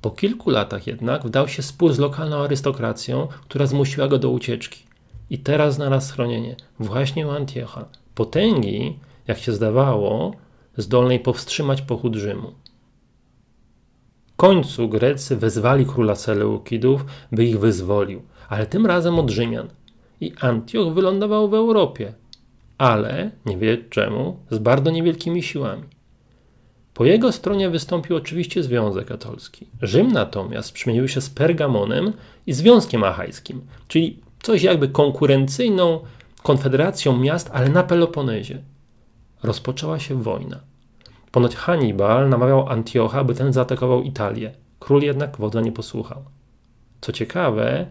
Po 0.00 0.10
kilku 0.10 0.50
latach 0.50 0.86
jednak 0.86 1.26
wdał 1.26 1.48
się 1.48 1.62
spór 1.62 1.92
z 1.92 1.98
lokalną 1.98 2.36
arystokracją, 2.36 3.28
która 3.42 3.66
zmusiła 3.66 4.08
go 4.08 4.18
do 4.18 4.30
ucieczki. 4.30 4.82
I 5.30 5.38
teraz 5.38 5.74
znalazł 5.74 6.08
schronienie 6.08 6.56
właśnie 6.78 7.26
u 7.26 7.30
Antiocha, 7.30 7.84
potęgi, 8.14 8.98
jak 9.26 9.38
się 9.38 9.52
zdawało, 9.52 10.32
zdolnej 10.76 11.20
powstrzymać 11.20 11.82
pochód 11.82 12.14
Rzymu. 12.14 12.52
W 14.26 14.36
końcu 14.36 14.88
Grecy 14.88 15.36
wezwali 15.36 15.86
króla 15.86 16.14
Seleukidów, 16.14 17.04
by 17.32 17.44
ich 17.44 17.60
wyzwolił, 17.60 18.22
ale 18.48 18.66
tym 18.66 18.86
razem 18.86 19.18
od 19.18 19.30
Rzymian. 19.30 19.68
I 20.20 20.32
Antioch 20.40 20.94
wylądował 20.94 21.48
w 21.48 21.54
Europie, 21.54 22.12
ale, 22.78 23.30
nie 23.46 23.56
wie 23.56 23.78
czemu, 23.90 24.36
z 24.50 24.58
bardzo 24.58 24.90
niewielkimi 24.90 25.42
siłami. 25.42 25.82
Po 26.94 27.04
jego 27.04 27.32
stronie 27.32 27.70
wystąpił 27.70 28.16
oczywiście 28.16 28.62
Związek 28.62 29.06
Katolski. 29.06 29.66
Rzym 29.82 30.12
natomiast 30.12 30.72
przemienił 30.72 31.08
się 31.08 31.20
z 31.20 31.30
Pergamonem 31.30 32.12
i 32.46 32.52
Związkiem 32.52 33.04
Achajskim, 33.04 33.60
czyli 33.88 34.20
coś 34.42 34.62
jakby 34.62 34.88
konkurencyjną 34.88 36.00
konfederacją 36.44 37.18
miast, 37.18 37.50
ale 37.52 37.68
na 37.68 37.82
Peloponezie. 37.82 38.62
Rozpoczęła 39.42 39.98
się 39.98 40.22
wojna. 40.22 40.60
Ponoć 41.30 41.56
Hannibal 41.56 42.28
namawiał 42.28 42.68
Antiocha, 42.68 43.24
by 43.24 43.34
ten 43.34 43.52
zaatakował 43.52 44.02
Italię. 44.02 44.54
Król 44.78 45.02
jednak 45.02 45.36
wodza 45.36 45.60
nie 45.60 45.72
posłuchał. 45.72 46.24
Co 47.00 47.12
ciekawe, 47.12 47.86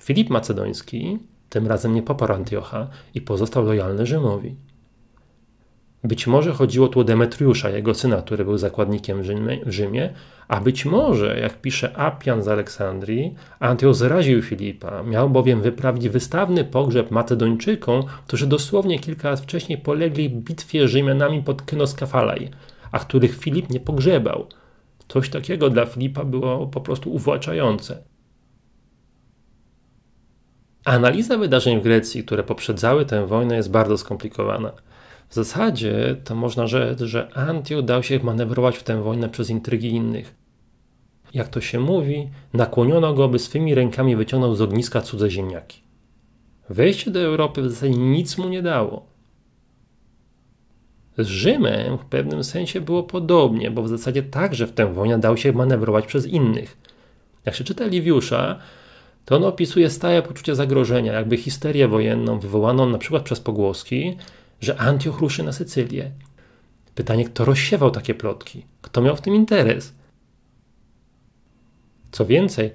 Filip 0.00 0.30
Macedoński 0.30 1.18
tym 1.48 1.66
razem 1.66 1.94
nie 1.94 2.02
poparł 2.02 2.34
Antiocha 2.34 2.88
i 3.14 3.20
pozostał 3.20 3.64
lojalny 3.64 4.06
Rzymowi. 4.06 4.56
Być 6.04 6.26
może 6.26 6.52
chodziło 6.52 6.88
tu 6.88 7.00
o 7.00 7.04
Demetriusza, 7.04 7.70
jego 7.70 7.94
syna, 7.94 8.22
który 8.22 8.44
był 8.44 8.58
zakładnikiem 8.58 9.22
w 9.66 9.70
Rzymie, 9.72 10.14
a 10.48 10.60
być 10.60 10.84
może, 10.84 11.40
jak 11.40 11.60
pisze 11.60 11.96
Apian 11.96 12.42
z 12.42 12.48
Aleksandrii, 12.48 13.34
Antioch 13.60 13.94
zraził 13.94 14.42
Filipa, 14.42 15.02
miał 15.02 15.30
bowiem 15.30 15.62
wyprawić 15.62 16.08
wystawny 16.08 16.64
pogrzeb 16.64 17.10
Macedończykom, 17.10 18.02
którzy 18.26 18.46
dosłownie 18.46 18.98
kilka 18.98 19.30
lat 19.30 19.40
wcześniej 19.40 19.78
polegli 19.78 20.28
w 20.28 20.32
bitwie 20.32 20.88
Rzymianami 20.88 21.42
pod 21.42 21.62
Kynoskafalaj, 21.62 22.50
a 22.92 22.98
których 22.98 23.36
Filip 23.36 23.70
nie 23.70 23.80
pogrzebał. 23.80 24.46
Coś 25.08 25.30
takiego 25.30 25.70
dla 25.70 25.86
Filipa 25.86 26.24
było 26.24 26.66
po 26.66 26.80
prostu 26.80 27.12
uwłaczające. 27.12 28.02
Analiza 30.84 31.38
wydarzeń 31.38 31.80
w 31.80 31.82
Grecji, 31.82 32.24
które 32.24 32.42
poprzedzały 32.42 33.06
tę 33.06 33.26
wojnę, 33.26 33.56
jest 33.56 33.70
bardzo 33.70 33.98
skomplikowana. 33.98 34.72
W 35.30 35.34
zasadzie 35.34 36.16
to 36.24 36.34
można 36.34 36.66
rzec, 36.66 37.00
że 37.00 37.34
Antioch 37.34 37.84
dał 37.84 38.02
się 38.02 38.20
manewrować 38.22 38.78
w 38.78 38.82
tę 38.82 39.02
wojnę 39.02 39.28
przez 39.28 39.50
intrygi 39.50 39.88
innych. 39.88 40.34
Jak 41.34 41.48
to 41.48 41.60
się 41.60 41.80
mówi, 41.80 42.28
nakłoniono 42.52 43.14
go, 43.14 43.28
by 43.28 43.38
swymi 43.38 43.74
rękami 43.74 44.16
wyciągnął 44.16 44.54
z 44.54 44.60
ogniska 44.60 45.00
cudze 45.00 45.30
ziemniaki. 45.30 45.80
Wejście 46.68 47.10
do 47.10 47.20
Europy 47.20 47.62
w 47.62 47.70
zasadzie 47.70 47.94
nic 47.94 48.38
mu 48.38 48.48
nie 48.48 48.62
dało. 48.62 49.06
Z 51.18 51.26
Rzymem 51.26 51.98
w 51.98 52.04
pewnym 52.04 52.44
sensie 52.44 52.80
było 52.80 53.02
podobnie, 53.02 53.70
bo 53.70 53.82
w 53.82 53.88
zasadzie 53.88 54.22
także 54.22 54.66
w 54.66 54.72
tę 54.72 54.92
wojnę 54.92 55.18
dał 55.18 55.36
się 55.36 55.52
manewrować 55.52 56.06
przez 56.06 56.26
innych. 56.26 56.76
Jak 57.46 57.54
się 57.54 57.64
czyta 57.64 57.86
Liwiusza, 57.86 58.58
to 59.24 59.36
on 59.36 59.44
opisuje 59.44 59.90
stałe 59.90 60.22
poczucie 60.22 60.54
zagrożenia, 60.54 61.12
jakby 61.12 61.36
histerię 61.36 61.88
wojenną 61.88 62.38
wywołaną 62.38 62.88
na 62.88 62.98
przykład 62.98 63.22
przez 63.22 63.40
pogłoski, 63.40 64.16
że 64.60 64.80
Antioch 64.80 65.18
ruszy 65.20 65.42
na 65.42 65.52
Sycylię. 65.52 66.10
Pytanie, 66.94 67.24
kto 67.24 67.44
rozsiewał 67.44 67.90
takie 67.90 68.14
plotki? 68.14 68.66
Kto 68.82 69.02
miał 69.02 69.16
w 69.16 69.20
tym 69.20 69.34
interes? 69.34 69.94
Co 72.10 72.26
więcej, 72.26 72.72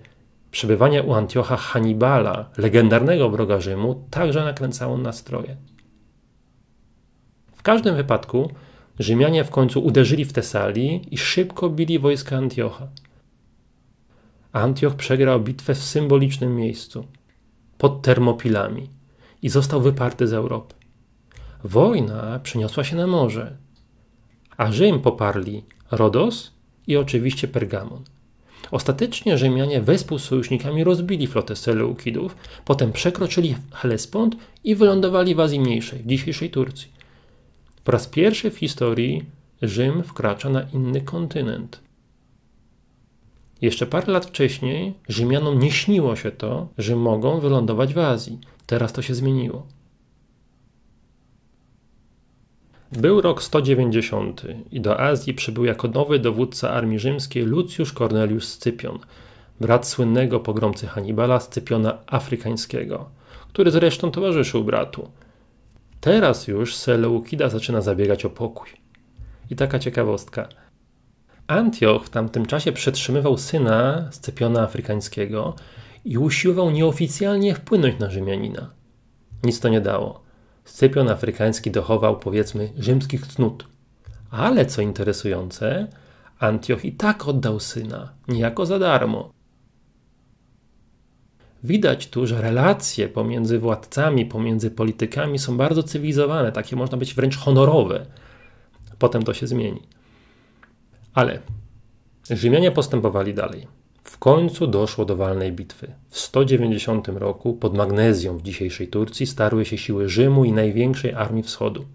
przebywanie 0.52 1.04
u 1.04 1.14
Antiocha 1.14 1.58
Hannibala, 1.58 2.50
legendarnego 2.58 3.30
wroga 3.30 3.60
Rzymu, 3.60 4.08
także 4.10 4.44
nakręcało 4.44 4.98
nastroje. 4.98 5.56
W 7.56 7.64
każdym 7.64 7.96
wypadku 7.96 8.50
Rzymianie 9.00 9.44
w 9.44 9.50
końcu 9.50 9.86
uderzyli 9.86 10.26
w 10.26 10.34
Tesalii 10.34 11.08
i 11.12 11.18
szybko 11.18 11.70
bili 11.70 12.00
wojska 12.00 12.38
Antiocha. 12.38 12.88
Antioch 14.52 14.96
przegrał 14.96 15.40
bitwę 15.40 15.76
w 15.76 15.84
symbolicznym 15.84 16.56
miejscu, 16.56 17.06
pod 17.78 18.02
Termopilami 18.02 18.90
i 19.42 19.50
został 19.50 19.82
wyparty 19.82 20.28
z 20.28 20.34
Europy. 20.34 20.75
Wojna 21.64 22.40
przeniosła 22.44 22.84
się 22.84 22.96
na 22.96 23.08
morze, 23.08 23.58
a 24.58 24.72
Rzym 24.72 25.00
poparli 25.00 25.64
Rodos 25.92 26.52
i 26.88 26.98
oczywiście 26.98 27.48
Pergamon. 27.48 28.04
Ostatecznie 28.72 29.38
Rzymianie 29.38 29.82
wespół 29.82 30.20
z 30.20 30.24
sojusznikami 30.24 30.84
rozbili 30.84 31.28
flotę 31.28 31.56
Seleukidów, 31.56 32.36
potem 32.66 32.92
przekroczyli 32.92 33.56
Hellespont 33.74 34.36
i 34.64 34.76
wylądowali 34.76 35.36
w 35.36 35.40
Azji 35.40 35.60
Mniejszej, 35.60 36.00
w 36.00 36.08
dzisiejszej 36.08 36.50
Turcji. 36.50 36.92
Po 37.84 37.92
raz 37.92 38.08
pierwszy 38.08 38.52
w 38.52 38.58
historii 38.58 39.24
Rzym 39.62 40.04
wkracza 40.04 40.50
na 40.50 40.62
inny 40.62 41.02
kontynent. 41.02 41.80
Jeszcze 43.62 43.86
parę 43.86 44.14
lat 44.14 44.26
wcześniej 44.26 44.94
Rzymianom 45.08 45.60
nie 45.60 45.72
śniło 45.72 46.16
się 46.16 46.32
to, 46.32 46.68
że 46.78 46.96
mogą 46.96 47.40
wylądować 47.40 47.94
w 47.94 47.98
Azji. 47.98 48.40
Teraz 48.66 48.94
to 48.94 49.02
się 49.02 49.16
zmieniło. 49.16 49.68
Był 52.92 53.22
rok 53.22 53.44
190 53.44 54.44
i 54.72 54.82
do 54.82 55.00
Azji 55.00 55.34
przybył 55.34 55.66
jako 55.66 55.88
nowy 55.88 56.20
dowódca 56.20 56.70
armii 56.70 57.00
rzymskiej 57.00 57.44
Lucjusz 57.44 57.94
Cornelius 57.94 58.48
Scypion, 58.48 59.00
brat 59.62 59.88
słynnego 59.88 60.40
pogromcy 60.40 60.88
Hannibala 60.88 61.40
Scypiona 61.40 61.98
Afrykańskiego, 62.08 63.10
który 63.50 63.72
zresztą 63.72 64.12
towarzyszył 64.12 64.64
bratu. 64.64 65.12
Teraz 66.02 66.48
już 66.48 66.76
Seleukida 66.76 67.50
zaczyna 67.50 67.82
zabiegać 67.82 68.26
o 68.26 68.30
pokój. 68.30 68.70
I 69.50 69.56
taka 69.56 69.80
ciekawostka. 69.80 70.48
Antioch 71.48 72.06
w 72.06 72.10
tamtym 72.10 72.46
czasie 72.46 72.72
przetrzymywał 72.72 73.38
syna 73.38 74.08
Scypiona 74.12 74.62
Afrykańskiego 74.62 75.56
i 76.06 76.18
usiłował 76.18 76.72
nieoficjalnie 76.72 77.56
wpłynąć 77.56 78.00
na 78.00 78.10
Rzymianina. 78.10 78.70
Nic 79.44 79.60
to 79.60 79.70
nie 79.70 79.82
dało. 79.82 80.25
Scypion 80.66 81.10
Afrykański 81.10 81.72
dochował, 81.72 82.20
powiedzmy, 82.20 82.74
rzymskich 82.78 83.28
cnót. 83.28 83.68
Ale 84.32 84.66
co 84.66 84.82
interesujące, 84.82 85.88
Antioch 86.40 86.86
i 86.86 86.92
tak 86.92 87.28
oddał 87.28 87.60
syna, 87.60 88.14
niejako 88.28 88.66
za 88.66 88.80
darmo. 88.80 89.34
Widać 91.64 92.08
tu, 92.08 92.28
że 92.28 92.42
relacje 92.42 93.10
pomiędzy 93.10 93.60
władcami, 93.60 94.26
pomiędzy 94.26 94.72
politykami 94.72 95.40
są 95.40 95.58
bardzo 95.58 95.84
cywilizowane, 95.84 96.52
takie 96.52 96.76
można 96.76 96.98
być 96.98 97.14
wręcz 97.14 97.38
honorowe. 97.38 98.06
Potem 99.00 99.24
to 99.24 99.34
się 99.34 99.48
zmieni. 99.48 99.82
Ale 101.14 101.40
Rzymianie 102.30 102.72
postępowali 102.72 103.34
dalej. 103.34 103.68
W 104.06 104.18
końcu 104.18 104.68
doszło 104.68 105.06
do 105.06 105.16
walnej 105.16 105.52
bitwy. 105.52 105.92
W 106.10 106.20
190 106.20 107.08
roku 107.08 107.54
pod 107.54 107.78
Magnezją 107.78 108.38
w 108.38 108.42
dzisiejszej 108.42 108.88
Turcji 108.88 109.26
starły 109.26 109.66
się 109.66 109.78
siły 109.78 110.10
Rzymu 110.10 110.46
i 110.46 110.52
największej 110.52 111.14
armii 111.14 111.44
wschodu. 111.44 111.86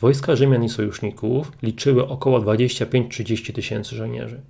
Wojska 0.00 0.36
Rzymian 0.36 0.64
i 0.64 0.68
sojuszników 0.68 1.52
liczyły 1.62 2.08
około 2.08 2.40
25-30 2.40 3.52
tysięcy 3.52 3.96
żołnierzy. 3.96 4.40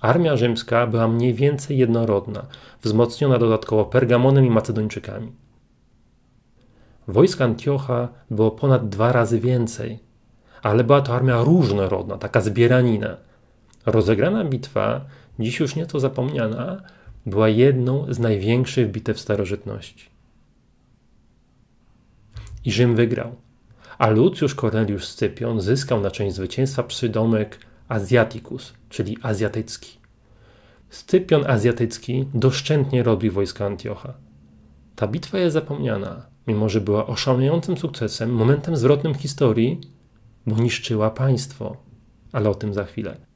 Armia 0.00 0.36
rzymska 0.36 0.86
była 0.86 1.08
mniej 1.08 1.34
więcej 1.34 1.78
jednorodna, 1.78 2.46
wzmocniona 2.82 3.38
dodatkowo 3.38 3.84
Pergamonem 3.84 4.46
i 4.46 4.50
Macedończykami. 4.50 5.32
Wojsk 7.08 7.40
Antiocha 7.40 8.08
było 8.30 8.50
ponad 8.50 8.88
dwa 8.88 9.12
razy 9.12 9.40
więcej, 9.40 9.98
ale 10.62 10.84
była 10.84 11.00
to 11.00 11.14
armia 11.14 11.42
różnorodna, 11.42 12.18
taka 12.18 12.40
zbieranina. 12.40 13.16
Rozegrana 13.86 14.44
bitwa, 14.44 15.04
dziś 15.40 15.60
już 15.60 15.76
nieco 15.76 16.00
zapomniana, 16.00 16.82
była 17.26 17.48
jedną 17.48 18.12
z 18.14 18.18
największych 18.18 18.90
bitew 18.90 19.20
starożytności. 19.20 20.10
I 22.64 22.72
Rzym 22.72 22.96
wygrał, 22.96 23.36
a 23.98 24.10
Lucjusz 24.10 24.54
Corneliusz 24.54 25.04
Scypion 25.04 25.60
zyskał 25.60 26.00
na 26.00 26.10
część 26.10 26.36
zwycięstwa 26.36 26.82
przydomek 26.82 27.58
Azjaticus, 27.88 28.72
czyli 28.88 29.16
azjatycki. 29.22 29.98
Scypion 30.90 31.46
azjatycki 31.46 32.24
doszczętnie 32.34 33.02
robi 33.02 33.30
wojska 33.30 33.66
Antiocha. 33.66 34.14
Ta 34.96 35.06
bitwa 35.06 35.38
jest 35.38 35.54
zapomniana, 35.54 36.26
mimo 36.46 36.68
że 36.68 36.80
była 36.80 37.06
oszałamiającym 37.06 37.76
sukcesem, 37.76 38.32
momentem 38.32 38.76
zwrotnym 38.76 39.14
historii, 39.14 39.80
bo 40.46 40.56
niszczyła 40.56 41.10
państwo. 41.10 41.76
Ale 42.32 42.50
o 42.50 42.54
tym 42.54 42.74
za 42.74 42.84
chwilę. 42.84 43.29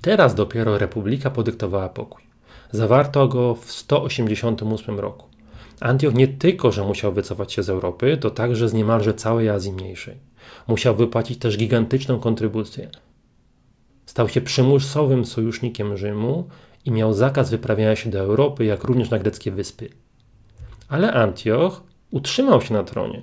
Teraz 0.00 0.34
dopiero 0.34 0.78
Republika 0.78 1.30
podyktowała 1.30 1.88
pokój. 1.88 2.22
Zawarto 2.70 3.28
go 3.28 3.54
w 3.54 3.72
188 3.72 5.00
roku. 5.00 5.26
Antioch 5.80 6.14
nie 6.14 6.28
tylko, 6.28 6.72
że 6.72 6.84
musiał 6.84 7.12
wycofać 7.12 7.52
się 7.52 7.62
z 7.62 7.70
Europy, 7.70 8.16
to 8.16 8.30
także 8.30 8.68
z 8.68 8.74
niemalże 8.74 9.14
całej 9.14 9.48
Azji 9.48 9.72
Mniejszej. 9.72 10.16
Musiał 10.66 10.94
wypłacić 10.94 11.38
też 11.38 11.58
gigantyczną 11.58 12.20
kontrybucję. 12.20 12.90
Stał 14.06 14.28
się 14.28 14.40
przymusowym 14.40 15.24
sojusznikiem 15.24 15.96
Rzymu 15.96 16.48
i 16.84 16.90
miał 16.90 17.14
zakaz 17.14 17.50
wyprawiania 17.50 17.96
się 17.96 18.10
do 18.10 18.18
Europy, 18.18 18.64
jak 18.64 18.84
również 18.84 19.10
na 19.10 19.18
greckie 19.18 19.50
wyspy. 19.50 19.88
Ale 20.88 21.12
Antioch 21.12 21.82
utrzymał 22.10 22.62
się 22.62 22.74
na 22.74 22.82
tronie. 22.82 23.22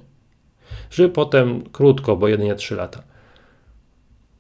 Żył 0.92 1.10
potem 1.10 1.70
krótko, 1.70 2.16
bo 2.16 2.28
jedynie 2.28 2.56
trzy 2.56 2.76
lata. 2.76 3.04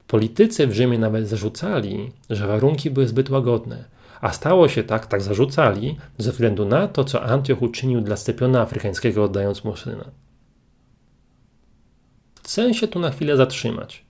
Politycy 0.07 0.67
w 0.67 0.73
Rzymie 0.73 0.99
nawet 0.99 1.27
zarzucali, 1.27 2.11
że 2.29 2.47
warunki 2.47 2.91
były 2.91 3.07
zbyt 3.07 3.29
łagodne, 3.29 3.85
a 4.21 4.33
stało 4.33 4.67
się 4.67 4.83
tak, 4.83 5.05
tak 5.05 5.21
zarzucali, 5.21 5.97
ze 6.17 6.31
względu 6.31 6.65
na 6.65 6.87
to, 6.87 7.03
co 7.03 7.23
Antioch 7.23 7.61
uczynił 7.61 8.01
dla 8.01 8.15
Scypiona 8.15 8.61
Afrykańskiego, 8.61 9.23
oddając 9.23 9.63
mu 9.63 9.75
syna. 9.75 10.11
Chcę 12.43 12.73
się 12.73 12.87
tu 12.87 12.99
na 12.99 13.11
chwilę 13.11 13.37
zatrzymać. 13.37 14.05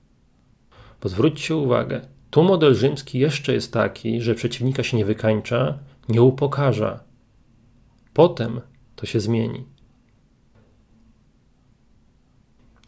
Bo 1.02 1.10
zwróćcie 1.10 1.56
uwagę, 1.56 2.02
tu 2.30 2.44
model 2.44 2.76
rzymski 2.76 3.20
jeszcze 3.20 3.54
jest 3.54 3.74
taki, 3.74 4.22
że 4.22 4.36
przeciwnika 4.36 4.84
się 4.84 4.98
nie 4.98 5.06
wykańcza, 5.06 5.80
nie 6.10 6.22
upokarza. 6.22 7.04
Potem 8.14 8.62
to 8.96 9.06
się 9.06 9.20
zmieni. 9.20 9.75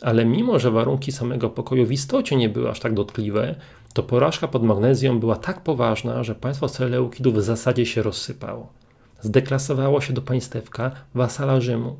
Ale 0.02 0.26
mimo, 0.26 0.60
że 0.60 0.72
warunki 0.72 1.12
samego 1.12 1.50
pokoju 1.50 1.86
w 1.86 1.92
istocie 1.92 2.36
nie 2.36 2.50
były 2.50 2.70
aż 2.70 2.80
tak 2.80 2.94
dotkliwe, 2.94 3.56
to 3.94 4.04
porażka 4.04 4.48
pod 4.48 4.64
magnezją 4.64 5.20
była 5.20 5.36
tak 5.36 5.64
poważna, 5.64 6.24
że 6.24 6.36
państwo 6.36 6.70
Seleukidów 6.70 7.36
w 7.36 7.42
zasadzie 7.42 7.86
się 7.86 8.02
rozsypało. 8.02 8.74
Zdeklasowało 9.22 10.02
się 10.02 10.14
do 10.14 10.22
państewka 10.22 10.92
wasala 11.16 11.62
Rzymu. 11.62 11.96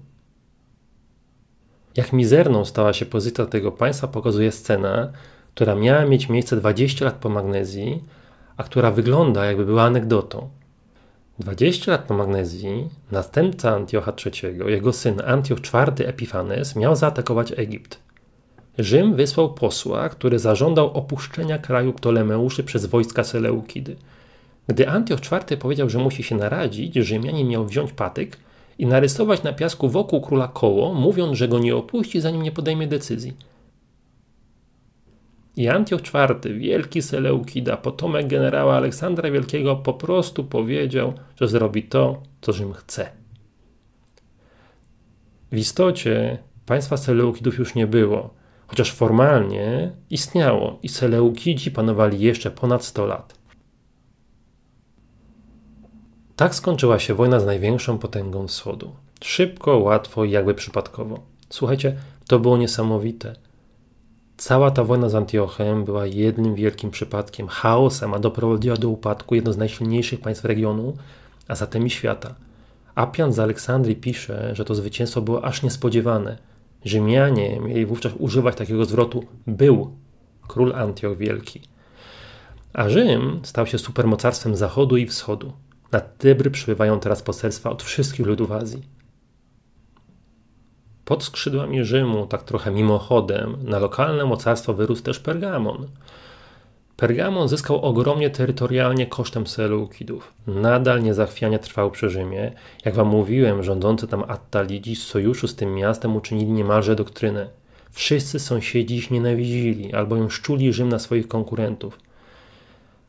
Jak 1.96 2.14
mizerną 2.14 2.66
stała 2.66 2.94
się 2.94 3.06
pozycja 3.06 3.46
tego 3.46 3.72
państwa, 3.72 4.08
pokazuje 4.08 4.52
scena, 4.52 5.12
która 5.56 5.76
miała 5.76 6.06
mieć 6.06 6.30
miejsce 6.30 6.56
20 6.56 7.06
lat 7.06 7.16
po 7.16 7.30
magnezji, 7.30 8.04
a 8.58 8.64
która 8.64 8.92
wygląda 8.92 9.46
jakby 9.46 9.66
była 9.66 9.84
anegdotą. 9.84 10.50
20 11.40 11.92
lat 11.92 12.04
po 12.04 12.14
magnezji 12.14 12.90
następca 13.12 13.76
Antiocha 13.76 14.14
III, 14.26 14.58
jego 14.72 14.94
syn 14.94 15.22
Antioch 15.26 15.60
IV 15.60 16.08
Epifanes 16.08 16.76
miał 16.76 16.96
zaatakować 16.96 17.54
Egipt. 17.58 18.00
Rzym 18.78 19.16
wysłał 19.16 19.54
posła, 19.54 20.10
który 20.10 20.40
zażądał 20.40 20.92
opuszczenia 20.94 21.58
kraju 21.58 21.94
Ptolemeuszy 21.94 22.64
przez 22.64 22.86
wojska 22.86 23.24
Seleukidy. 23.24 23.96
Gdy 24.68 24.90
Antioch 24.90 25.20
IV 25.32 25.58
powiedział, 25.58 25.90
że 25.90 26.00
musi 26.00 26.24
się 26.24 26.36
naradzić, 26.36 26.96
Rzymianin 26.96 27.48
miał 27.48 27.66
wziąć 27.66 27.92
patyk 27.92 28.38
i 28.80 28.86
narysować 28.86 29.44
na 29.44 29.54
piasku 29.54 29.90
wokół 29.90 30.22
króla 30.22 30.48
koło, 30.48 30.94
mówiąc, 30.94 31.38
że 31.38 31.48
go 31.48 31.60
nie 31.60 31.76
opuści, 31.76 32.22
zanim 32.22 32.42
nie 32.42 32.52
podejmie 32.52 32.88
decyzji. 32.88 33.34
I 35.58 35.68
Antioch 35.70 36.02
IV, 36.02 36.54
wielki 36.58 37.02
Seleukida, 37.02 37.78
potomek 37.78 38.28
generała 38.28 38.76
Aleksandra 38.76 39.32
Wielkiego, 39.32 39.76
po 39.76 39.94
prostu 39.94 40.44
powiedział, 40.44 41.14
że 41.36 41.48
zrobi 41.48 41.84
to, 41.84 42.22
co 42.42 42.54
Rzym 42.54 42.74
chce. 42.74 43.10
W 45.52 45.58
istocie 45.58 46.38
państwa 46.66 46.98
Seleukidów 46.98 47.58
już 47.58 47.76
nie 47.76 47.88
było, 47.88 48.34
chociaż 48.68 48.92
formalnie 48.92 49.92
istniało 50.10 50.80
i 50.84 50.90
Seleukidzi 50.90 51.72
panowali 51.72 52.20
jeszcze 52.20 52.52
ponad 52.52 52.86
100 52.86 53.06
lat. 53.06 53.34
Tak 56.36 56.56
skończyła 56.56 57.00
się 57.00 57.14
wojna 57.14 57.40
z 57.40 57.46
największą 57.46 57.98
potęgą 57.98 58.48
wschodu. 58.48 58.96
Szybko, 59.24 59.78
łatwo 59.78 60.26
i 60.26 60.32
jakby 60.32 60.54
przypadkowo. 60.54 61.20
Słuchajcie, 61.50 61.98
to 62.28 62.40
było 62.40 62.58
niesamowite. 62.58 63.47
Cała 64.38 64.72
ta 64.72 64.84
wojna 64.84 65.10
z 65.10 65.16
Antiochem 65.16 65.86
była 65.86 66.06
jednym 66.06 66.56
wielkim 66.56 66.92
przypadkiem, 66.92 67.48
chaosem, 67.48 68.14
a 68.14 68.20
doprowadziła 68.20 68.76
do 68.76 68.90
upadku 68.90 69.36
jedno 69.36 69.54
z 69.54 69.58
najsilniejszych 69.58 70.20
państw 70.22 70.46
regionu, 70.46 70.94
a 71.48 71.56
zatem 71.56 71.88
i 71.88 71.90
świata. 71.90 72.36
Apian 72.96 73.34
z 73.34 73.40
Aleksandrii 73.40 73.96
pisze, 73.96 74.56
że 74.56 74.66
to 74.66 74.76
zwycięstwo 74.76 75.22
było 75.22 75.46
aż 75.46 75.64
niespodziewane. 75.64 76.38
Rzymianie 76.86 77.60
mieli 77.60 77.86
wówczas 77.86 78.14
używać 78.20 78.56
takiego 78.56 78.86
zwrotu 78.86 79.24
był 79.48 79.92
król 80.48 80.74
Antioch 80.76 81.18
Wielki. 81.18 81.62
A 82.74 82.90
Rzym 82.90 83.40
stał 83.44 83.68
się 83.68 83.78
supermocarstwem 83.78 84.56
zachodu 84.56 84.98
i 84.98 85.06
wschodu. 85.08 85.54
Na 85.92 86.00
Tybry 86.00 86.52
przybywają 86.52 87.00
teraz 87.00 87.22
poselstwa 87.22 87.70
od 87.70 87.84
wszystkich 87.84 88.26
ludów 88.26 88.52
Azji. 88.52 88.97
Pod 91.08 91.24
skrzydłami 91.24 91.84
Rzymu, 91.84 92.26
tak 92.26 92.44
trochę 92.44 92.72
mimochodem, 92.72 93.58
na 93.64 93.80
lokalne 93.80 94.26
mocarstwo 94.26 94.74
wyrósł 94.74 95.04
też 95.04 95.20
Pergamon. 95.20 95.88
Pergamon 96.98 97.48
zyskał 97.48 97.82
ogromnie 97.82 98.30
terytorialnie 98.30 99.08
kosztem 99.08 99.48
Seleukidów. 99.48 100.34
Nadal 100.48 101.04
niezachwianie 101.04 101.60
trwał 101.60 101.92
przy 101.92 102.10
Rzymie. 102.10 102.52
Jak 102.86 102.96
wam 102.96 103.08
mówiłem, 103.08 103.64
rządzący 103.64 104.08
tam 104.08 104.24
Attalidzi 104.28 104.96
z 104.96 105.04
sojuszu 105.04 105.48
z 105.48 105.56
tym 105.56 105.76
miastem 105.76 106.16
uczynili 106.16 106.52
niemalże 106.52 106.96
doktrynę. 106.96 107.48
Wszyscy 107.92 108.40
sąsiedzi 108.40 108.96
ich 108.96 109.12
nienawidzili, 109.12 109.94
albowiem 109.94 110.32
szczuli 110.32 110.74
Rzym 110.74 110.90
na 110.90 111.00
swoich 111.00 111.28
konkurentów. 111.28 112.00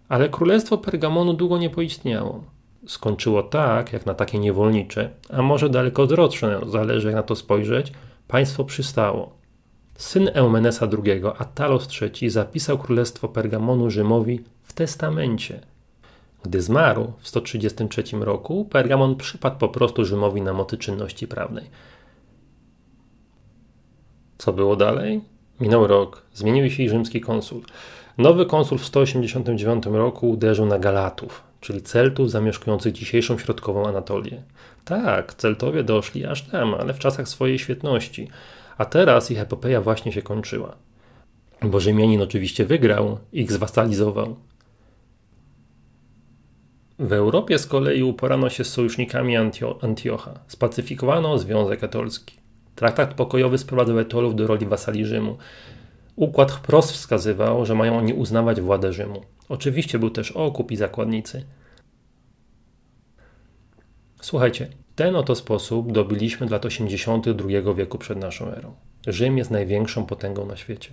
Ale 0.08 0.28
królestwo 0.28 0.78
Pergamonu 0.78 1.34
długo 1.34 1.58
nie 1.58 1.70
poistniało 1.70 2.57
skończyło 2.88 3.42
tak, 3.42 3.92
jak 3.92 4.06
na 4.06 4.14
takie 4.14 4.38
niewolnicze, 4.38 5.10
a 5.30 5.42
może 5.42 5.68
daleko 5.68 6.02
odroczne, 6.02 6.60
zależy 6.66 7.06
jak 7.06 7.16
na 7.16 7.22
to 7.22 7.36
spojrzeć, 7.36 7.92
państwo 8.28 8.64
przystało. 8.64 9.38
Syn 9.94 10.30
Eumenesa 10.34 10.88
II, 11.04 11.22
Attalos 11.38 11.88
III, 12.02 12.30
zapisał 12.30 12.78
królestwo 12.78 13.28
Pergamonu 13.28 13.90
Rzymowi 13.90 14.40
w 14.62 14.72
testamencie. 14.72 15.60
Gdy 16.42 16.62
zmarł 16.62 17.12
w 17.18 17.28
133 17.28 18.02
roku, 18.20 18.64
Pergamon 18.64 19.16
przypadł 19.16 19.58
po 19.58 19.68
prostu 19.68 20.04
Rzymowi 20.04 20.42
na 20.42 20.52
mocy 20.52 20.78
czynności 20.78 21.28
prawnej. 21.28 21.64
Co 24.38 24.52
było 24.52 24.76
dalej? 24.76 25.20
Minął 25.60 25.86
rok, 25.86 26.22
zmienił 26.34 26.70
się 26.70 26.88
rzymski 26.88 27.20
konsul. 27.20 27.62
Nowy 28.18 28.46
konsul 28.46 28.78
w 28.78 28.84
189 28.84 29.86
roku 29.86 30.30
uderzył 30.30 30.66
na 30.66 30.78
Galatów, 30.78 31.47
czyli 31.60 31.82
Celtów 31.82 32.30
zamieszkujących 32.30 32.92
dzisiejszą 32.92 33.38
środkową 33.38 33.86
Anatolię. 33.86 34.42
Tak, 34.84 35.34
Celtowie 35.34 35.84
doszli 35.84 36.26
aż 36.26 36.42
tam, 36.42 36.74
ale 36.74 36.94
w 36.94 36.98
czasach 36.98 37.28
swojej 37.28 37.58
świetności, 37.58 38.28
a 38.78 38.84
teraz 38.84 39.30
ich 39.30 39.38
epopeja 39.38 39.80
właśnie 39.80 40.12
się 40.12 40.22
kończyła. 40.22 40.76
Bo 41.62 41.80
Rzymianin 41.80 42.22
oczywiście 42.22 42.64
wygrał, 42.64 43.18
ich 43.32 43.52
zwasalizował. 43.52 44.36
W 46.98 47.12
Europie 47.12 47.58
z 47.58 47.66
kolei 47.66 48.02
uporano 48.02 48.50
się 48.50 48.64
z 48.64 48.72
sojusznikami 48.72 49.36
Antio 49.36 49.78
Antiocha. 49.82 50.34
Spacyfikowano 50.46 51.38
Związek 51.38 51.84
Etolski. 51.84 52.36
Traktat 52.74 53.14
pokojowy 53.14 53.58
sprowadzał 53.58 53.98
Etolów 53.98 54.36
do 54.36 54.46
roli 54.46 54.66
wasali 54.66 55.06
Rzymu. 55.06 55.36
Układ 56.16 56.52
wprost 56.52 56.92
wskazywał, 56.92 57.66
że 57.66 57.74
mają 57.74 57.98
oni 57.98 58.12
uznawać 58.12 58.60
władzę 58.60 58.92
Rzymu. 58.92 59.22
Oczywiście 59.48 59.98
był 59.98 60.10
też 60.10 60.30
okup 60.30 60.70
i 60.70 60.76
zakładnicy. 60.76 61.44
Słuchajcie, 64.20 64.68
ten 64.96 65.16
oto 65.16 65.34
sposób 65.34 65.92
dobiliśmy 65.92 66.46
do 66.46 66.52
lat 66.52 66.66
82 66.66 67.74
wieku 67.74 67.98
przed 67.98 68.18
naszą 68.18 68.46
erą. 68.46 68.74
Rzym 69.06 69.38
jest 69.38 69.50
największą 69.50 70.06
potęgą 70.06 70.46
na 70.46 70.56
świecie. 70.56 70.90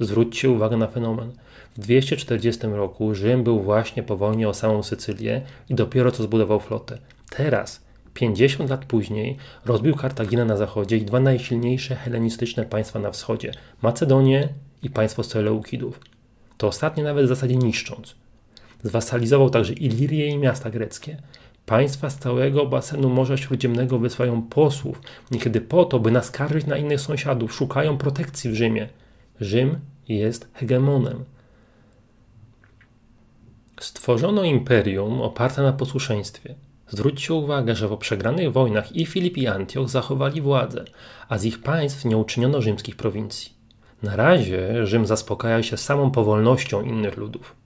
Zwróćcie 0.00 0.50
uwagę 0.50 0.76
na 0.76 0.86
fenomen. 0.86 1.32
W 1.76 1.80
240 1.80 2.66
roku 2.66 3.14
Rzym 3.14 3.44
był 3.44 3.62
właśnie 3.62 4.02
po 4.02 4.16
wojnie 4.16 4.48
o 4.48 4.54
samą 4.54 4.82
Sycylię 4.82 5.42
i 5.68 5.74
dopiero 5.74 6.12
co 6.12 6.22
zbudował 6.22 6.60
flotę. 6.60 6.98
Teraz, 7.30 7.84
50 8.14 8.70
lat 8.70 8.84
później, 8.84 9.36
rozbił 9.64 9.96
Kartaginę 9.96 10.44
na 10.44 10.56
zachodzie 10.56 10.96
i 10.96 11.02
dwa 11.02 11.20
najsilniejsze 11.20 11.96
helenistyczne 11.96 12.64
państwa 12.64 12.98
na 12.98 13.10
wschodzie 13.10 13.52
Macedonię 13.82 14.48
i 14.82 14.90
państwo 14.90 15.22
Seleukidów. 15.22 16.00
To 16.58 16.66
ostatnie 16.66 17.04
nawet 17.04 17.24
w 17.24 17.28
zasadzie 17.28 17.56
niszcząc. 17.56 18.14
Zwasalizował 18.82 19.50
także 19.50 19.72
Ilirię 19.72 20.26
i 20.26 20.38
miasta 20.38 20.70
greckie. 20.70 21.22
Państwa 21.66 22.10
z 22.10 22.18
całego 22.18 22.66
basenu 22.66 23.08
Morza 23.08 23.36
Śródziemnego 23.36 23.98
wysyłają 23.98 24.42
posłów, 24.42 25.00
niekiedy 25.30 25.60
po 25.60 25.84
to, 25.84 26.00
by 26.00 26.10
naskarżyć 26.10 26.66
na 26.66 26.76
innych 26.76 27.00
sąsiadów, 27.00 27.54
szukają 27.54 27.98
protekcji 27.98 28.50
w 28.50 28.54
Rzymie. 28.54 28.88
Rzym 29.40 29.78
jest 30.08 30.48
hegemonem. 30.54 31.24
Stworzono 33.80 34.44
imperium 34.44 35.22
oparte 35.22 35.62
na 35.62 35.72
posłuszeństwie. 35.72 36.54
Zwróćcie 36.88 37.34
uwagę, 37.34 37.76
że 37.76 37.88
po 37.88 37.96
przegranych 37.96 38.52
wojnach 38.52 38.96
i 38.96 39.06
Filip 39.06 39.36
i 39.36 39.46
Antioch 39.46 39.88
zachowali 39.88 40.40
władzę, 40.40 40.84
a 41.28 41.38
z 41.38 41.44
ich 41.44 41.62
państw 41.62 42.04
nie 42.04 42.16
uczyniono 42.16 42.62
rzymskich 42.62 42.96
prowincji. 42.96 43.57
Na 44.02 44.16
razie 44.16 44.86
Rzym 44.86 45.06
zaspokaja 45.06 45.62
się 45.62 45.76
samą 45.76 46.10
powolnością 46.10 46.82
innych 46.82 47.16
ludów. 47.16 47.56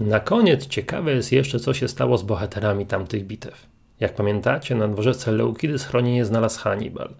Na 0.00 0.20
koniec 0.20 0.66
ciekawe 0.66 1.12
jest 1.12 1.32
jeszcze, 1.32 1.60
co 1.60 1.74
się 1.74 1.88
stało 1.88 2.18
z 2.18 2.22
bohaterami 2.22 2.86
tamtych 2.86 3.26
bitew. 3.26 3.66
Jak 4.00 4.14
pamiętacie, 4.14 4.74
na 4.74 4.88
dworze 4.88 5.14
Seleukidy 5.14 5.78
schronienie 5.78 6.24
znalazł 6.24 6.60
Hannibal. 6.60 7.14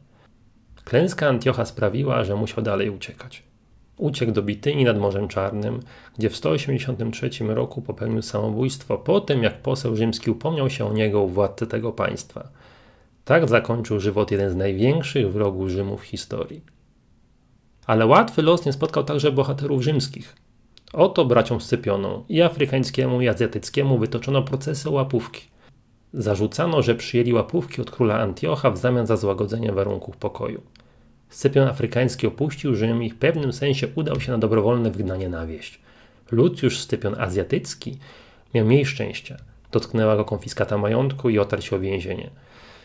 Klęska 0.85 1.29
Antiocha 1.29 1.65
sprawiła, 1.65 2.25
że 2.25 2.37
musiał 2.37 2.65
dalej 2.65 2.91
uciekać. 2.91 3.43
Uciekł 3.97 4.33
do 4.33 4.43
Bityni 4.43 4.85
nad 4.85 4.99
Morzem 4.99 5.29
Czarnym, 5.29 5.81
gdzie 6.19 6.31
w 6.31 6.37
183 6.37 7.31
roku 7.41 7.83
popełnił 7.83 8.23
samobójstwo 8.23 8.99
po 8.99 9.21
tym, 9.21 9.43
jak 9.43 9.63
poseł 9.63 9.97
rzymski 9.97 10.31
upomniał 10.31 10.71
się 10.71 10.87
o 10.87 10.93
niego 10.93 11.23
u 11.23 11.29
władcy 11.29 11.67
tego 11.67 11.93
państwa. 11.93 12.49
Tak 13.25 13.49
zakończył 13.49 14.01
żywot 14.01 14.31
jeden 14.31 14.51
z 14.51 14.57
największych 14.57 15.33
wrogów 15.33 15.69
Rzymu 15.69 15.97
w 15.97 16.03
historii. 16.03 16.65
Ale 17.87 18.07
łatwy 18.07 18.43
los 18.43 18.67
nie 18.67 18.73
spotkał 18.73 19.05
także 19.05 19.33
bohaterów 19.33 19.83
rzymskich. 19.83 20.37
Oto 20.93 21.25
braciom 21.25 21.61
Scypionom, 21.61 22.25
i 22.29 22.43
afrykańskiemu, 22.43 23.21
i 23.21 23.29
azjatyckiemu 23.29 23.99
wytoczono 23.99 24.43
procesy 24.43 24.91
łapówki. 24.91 25.43
Zarzucano, 26.13 26.83
że 26.83 26.95
przyjęli 26.95 27.33
łapówki 27.33 27.83
od 27.83 27.91
króla 27.91 28.21
Antiocha 28.21 28.71
w 28.71 28.79
zamian 28.79 29.07
za 29.07 29.17
złagodzenie 29.17 29.73
warunków 29.73 30.17
pokoju. 30.17 30.63
Scypion 31.29 31.69
afrykański 31.69 32.27
opuścił 32.27 32.75
Rzym 32.75 33.03
i 33.03 33.11
w 33.11 33.17
pewnym 33.17 33.53
sensie 33.53 33.89
udał 33.95 34.21
się 34.21 34.33
na 34.33 34.39
dobrowolne 34.39 34.91
wygnanie 34.91 35.29
na 35.29 35.47
wieś. 35.47 35.79
Lucjusz 36.31 36.79
Scypion 36.79 37.21
azjatycki 37.21 37.99
miał 38.55 38.67
mniej 38.67 38.87
szczęścia. 38.87 39.37
Dotknęła 39.73 40.17
go 40.17 40.25
konfiskata 40.25 40.79
majątku 40.79 41.31
i 41.31 41.39
otarł 41.39 41.63
się 41.63 41.77
o 41.77 41.79
więzienie. 41.79 42.31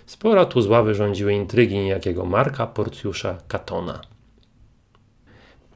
Spora 0.09 0.45
tu 0.45 0.61
zławy 0.61 0.95
rządziły 0.95 1.33
intrygi 1.33 1.75
niejakiego 1.75 2.25
Marka 2.25 2.67
Porcjusza 2.67 3.37
Katona. 3.47 4.01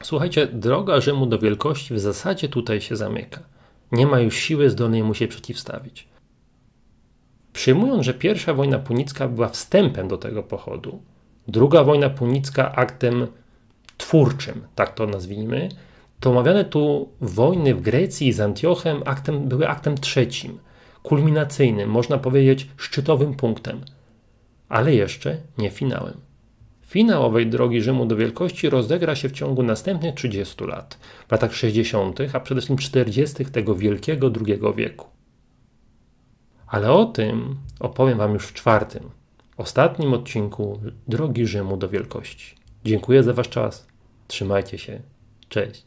Słuchajcie, 0.02 0.46
droga 0.46 1.00
Rzymu 1.00 1.26
do 1.26 1.38
wielkości 1.38 1.94
w 1.94 2.00
zasadzie 2.00 2.48
tutaj 2.48 2.80
się 2.80 2.96
zamyka. 2.96 3.40
Nie 3.92 4.06
ma 4.06 4.20
już 4.20 4.36
siły 4.36 4.70
zdolnej 4.70 5.02
mu 5.02 5.14
się 5.14 5.28
przeciwstawić. 5.28 6.08
Przyjmując, 7.52 8.04
że 8.04 8.14
pierwsza 8.14 8.54
wojna 8.54 8.78
punicka 8.78 9.28
była 9.28 9.48
wstępem 9.48 10.08
do 10.08 10.18
tego 10.18 10.42
pochodu, 10.42 11.02
druga 11.48 11.84
wojna 11.84 12.10
punicka 12.10 12.72
aktem 12.72 13.26
twórczym, 13.96 14.66
tak 14.74 14.94
to 14.94 15.06
nazwijmy, 15.06 15.68
to 16.20 16.30
omawiane 16.30 16.64
tu 16.64 17.08
wojny 17.20 17.74
w 17.74 17.80
Grecji 17.80 18.32
z 18.32 18.40
Antiochem 18.40 19.02
aktem, 19.04 19.48
były 19.48 19.68
aktem 19.68 19.98
trzecim, 19.98 20.58
kulminacyjnym, 21.02 21.90
można 21.90 22.18
powiedzieć 22.18 22.68
szczytowym 22.76 23.34
punktem, 23.34 23.80
ale 24.68 24.94
jeszcze 24.94 25.36
nie 25.58 25.70
finałem. 25.70 26.20
Finał 26.86 27.26
owej 27.26 27.46
drogi 27.46 27.82
Rzymu 27.82 28.06
do 28.06 28.16
wielkości 28.16 28.70
rozegra 28.70 29.14
się 29.16 29.28
w 29.28 29.32
ciągu 29.32 29.62
następnych 29.62 30.14
30 30.14 30.64
lat, 30.64 30.98
w 31.28 31.32
latach 31.32 31.54
60., 31.54 32.18
a 32.32 32.40
przede 32.40 32.60
wszystkim 32.60 32.76
40. 32.76 33.44
tego 33.44 33.74
wielkiego 33.74 34.32
II 34.46 34.60
wieku. 34.76 35.06
Ale 36.66 36.92
o 36.92 37.04
tym 37.04 37.56
opowiem 37.80 38.18
Wam 38.18 38.34
już 38.34 38.46
w 38.46 38.52
czwartym, 38.52 39.10
ostatnim 39.56 40.12
odcinku 40.12 40.80
Drogi 41.08 41.46
Rzymu 41.46 41.76
do 41.76 41.88
Wielkości. 41.88 42.54
Dziękuję 42.84 43.22
za 43.22 43.32
Wasz 43.32 43.48
czas. 43.48 43.86
Trzymajcie 44.28 44.78
się. 44.78 45.00
Cześć. 45.48 45.82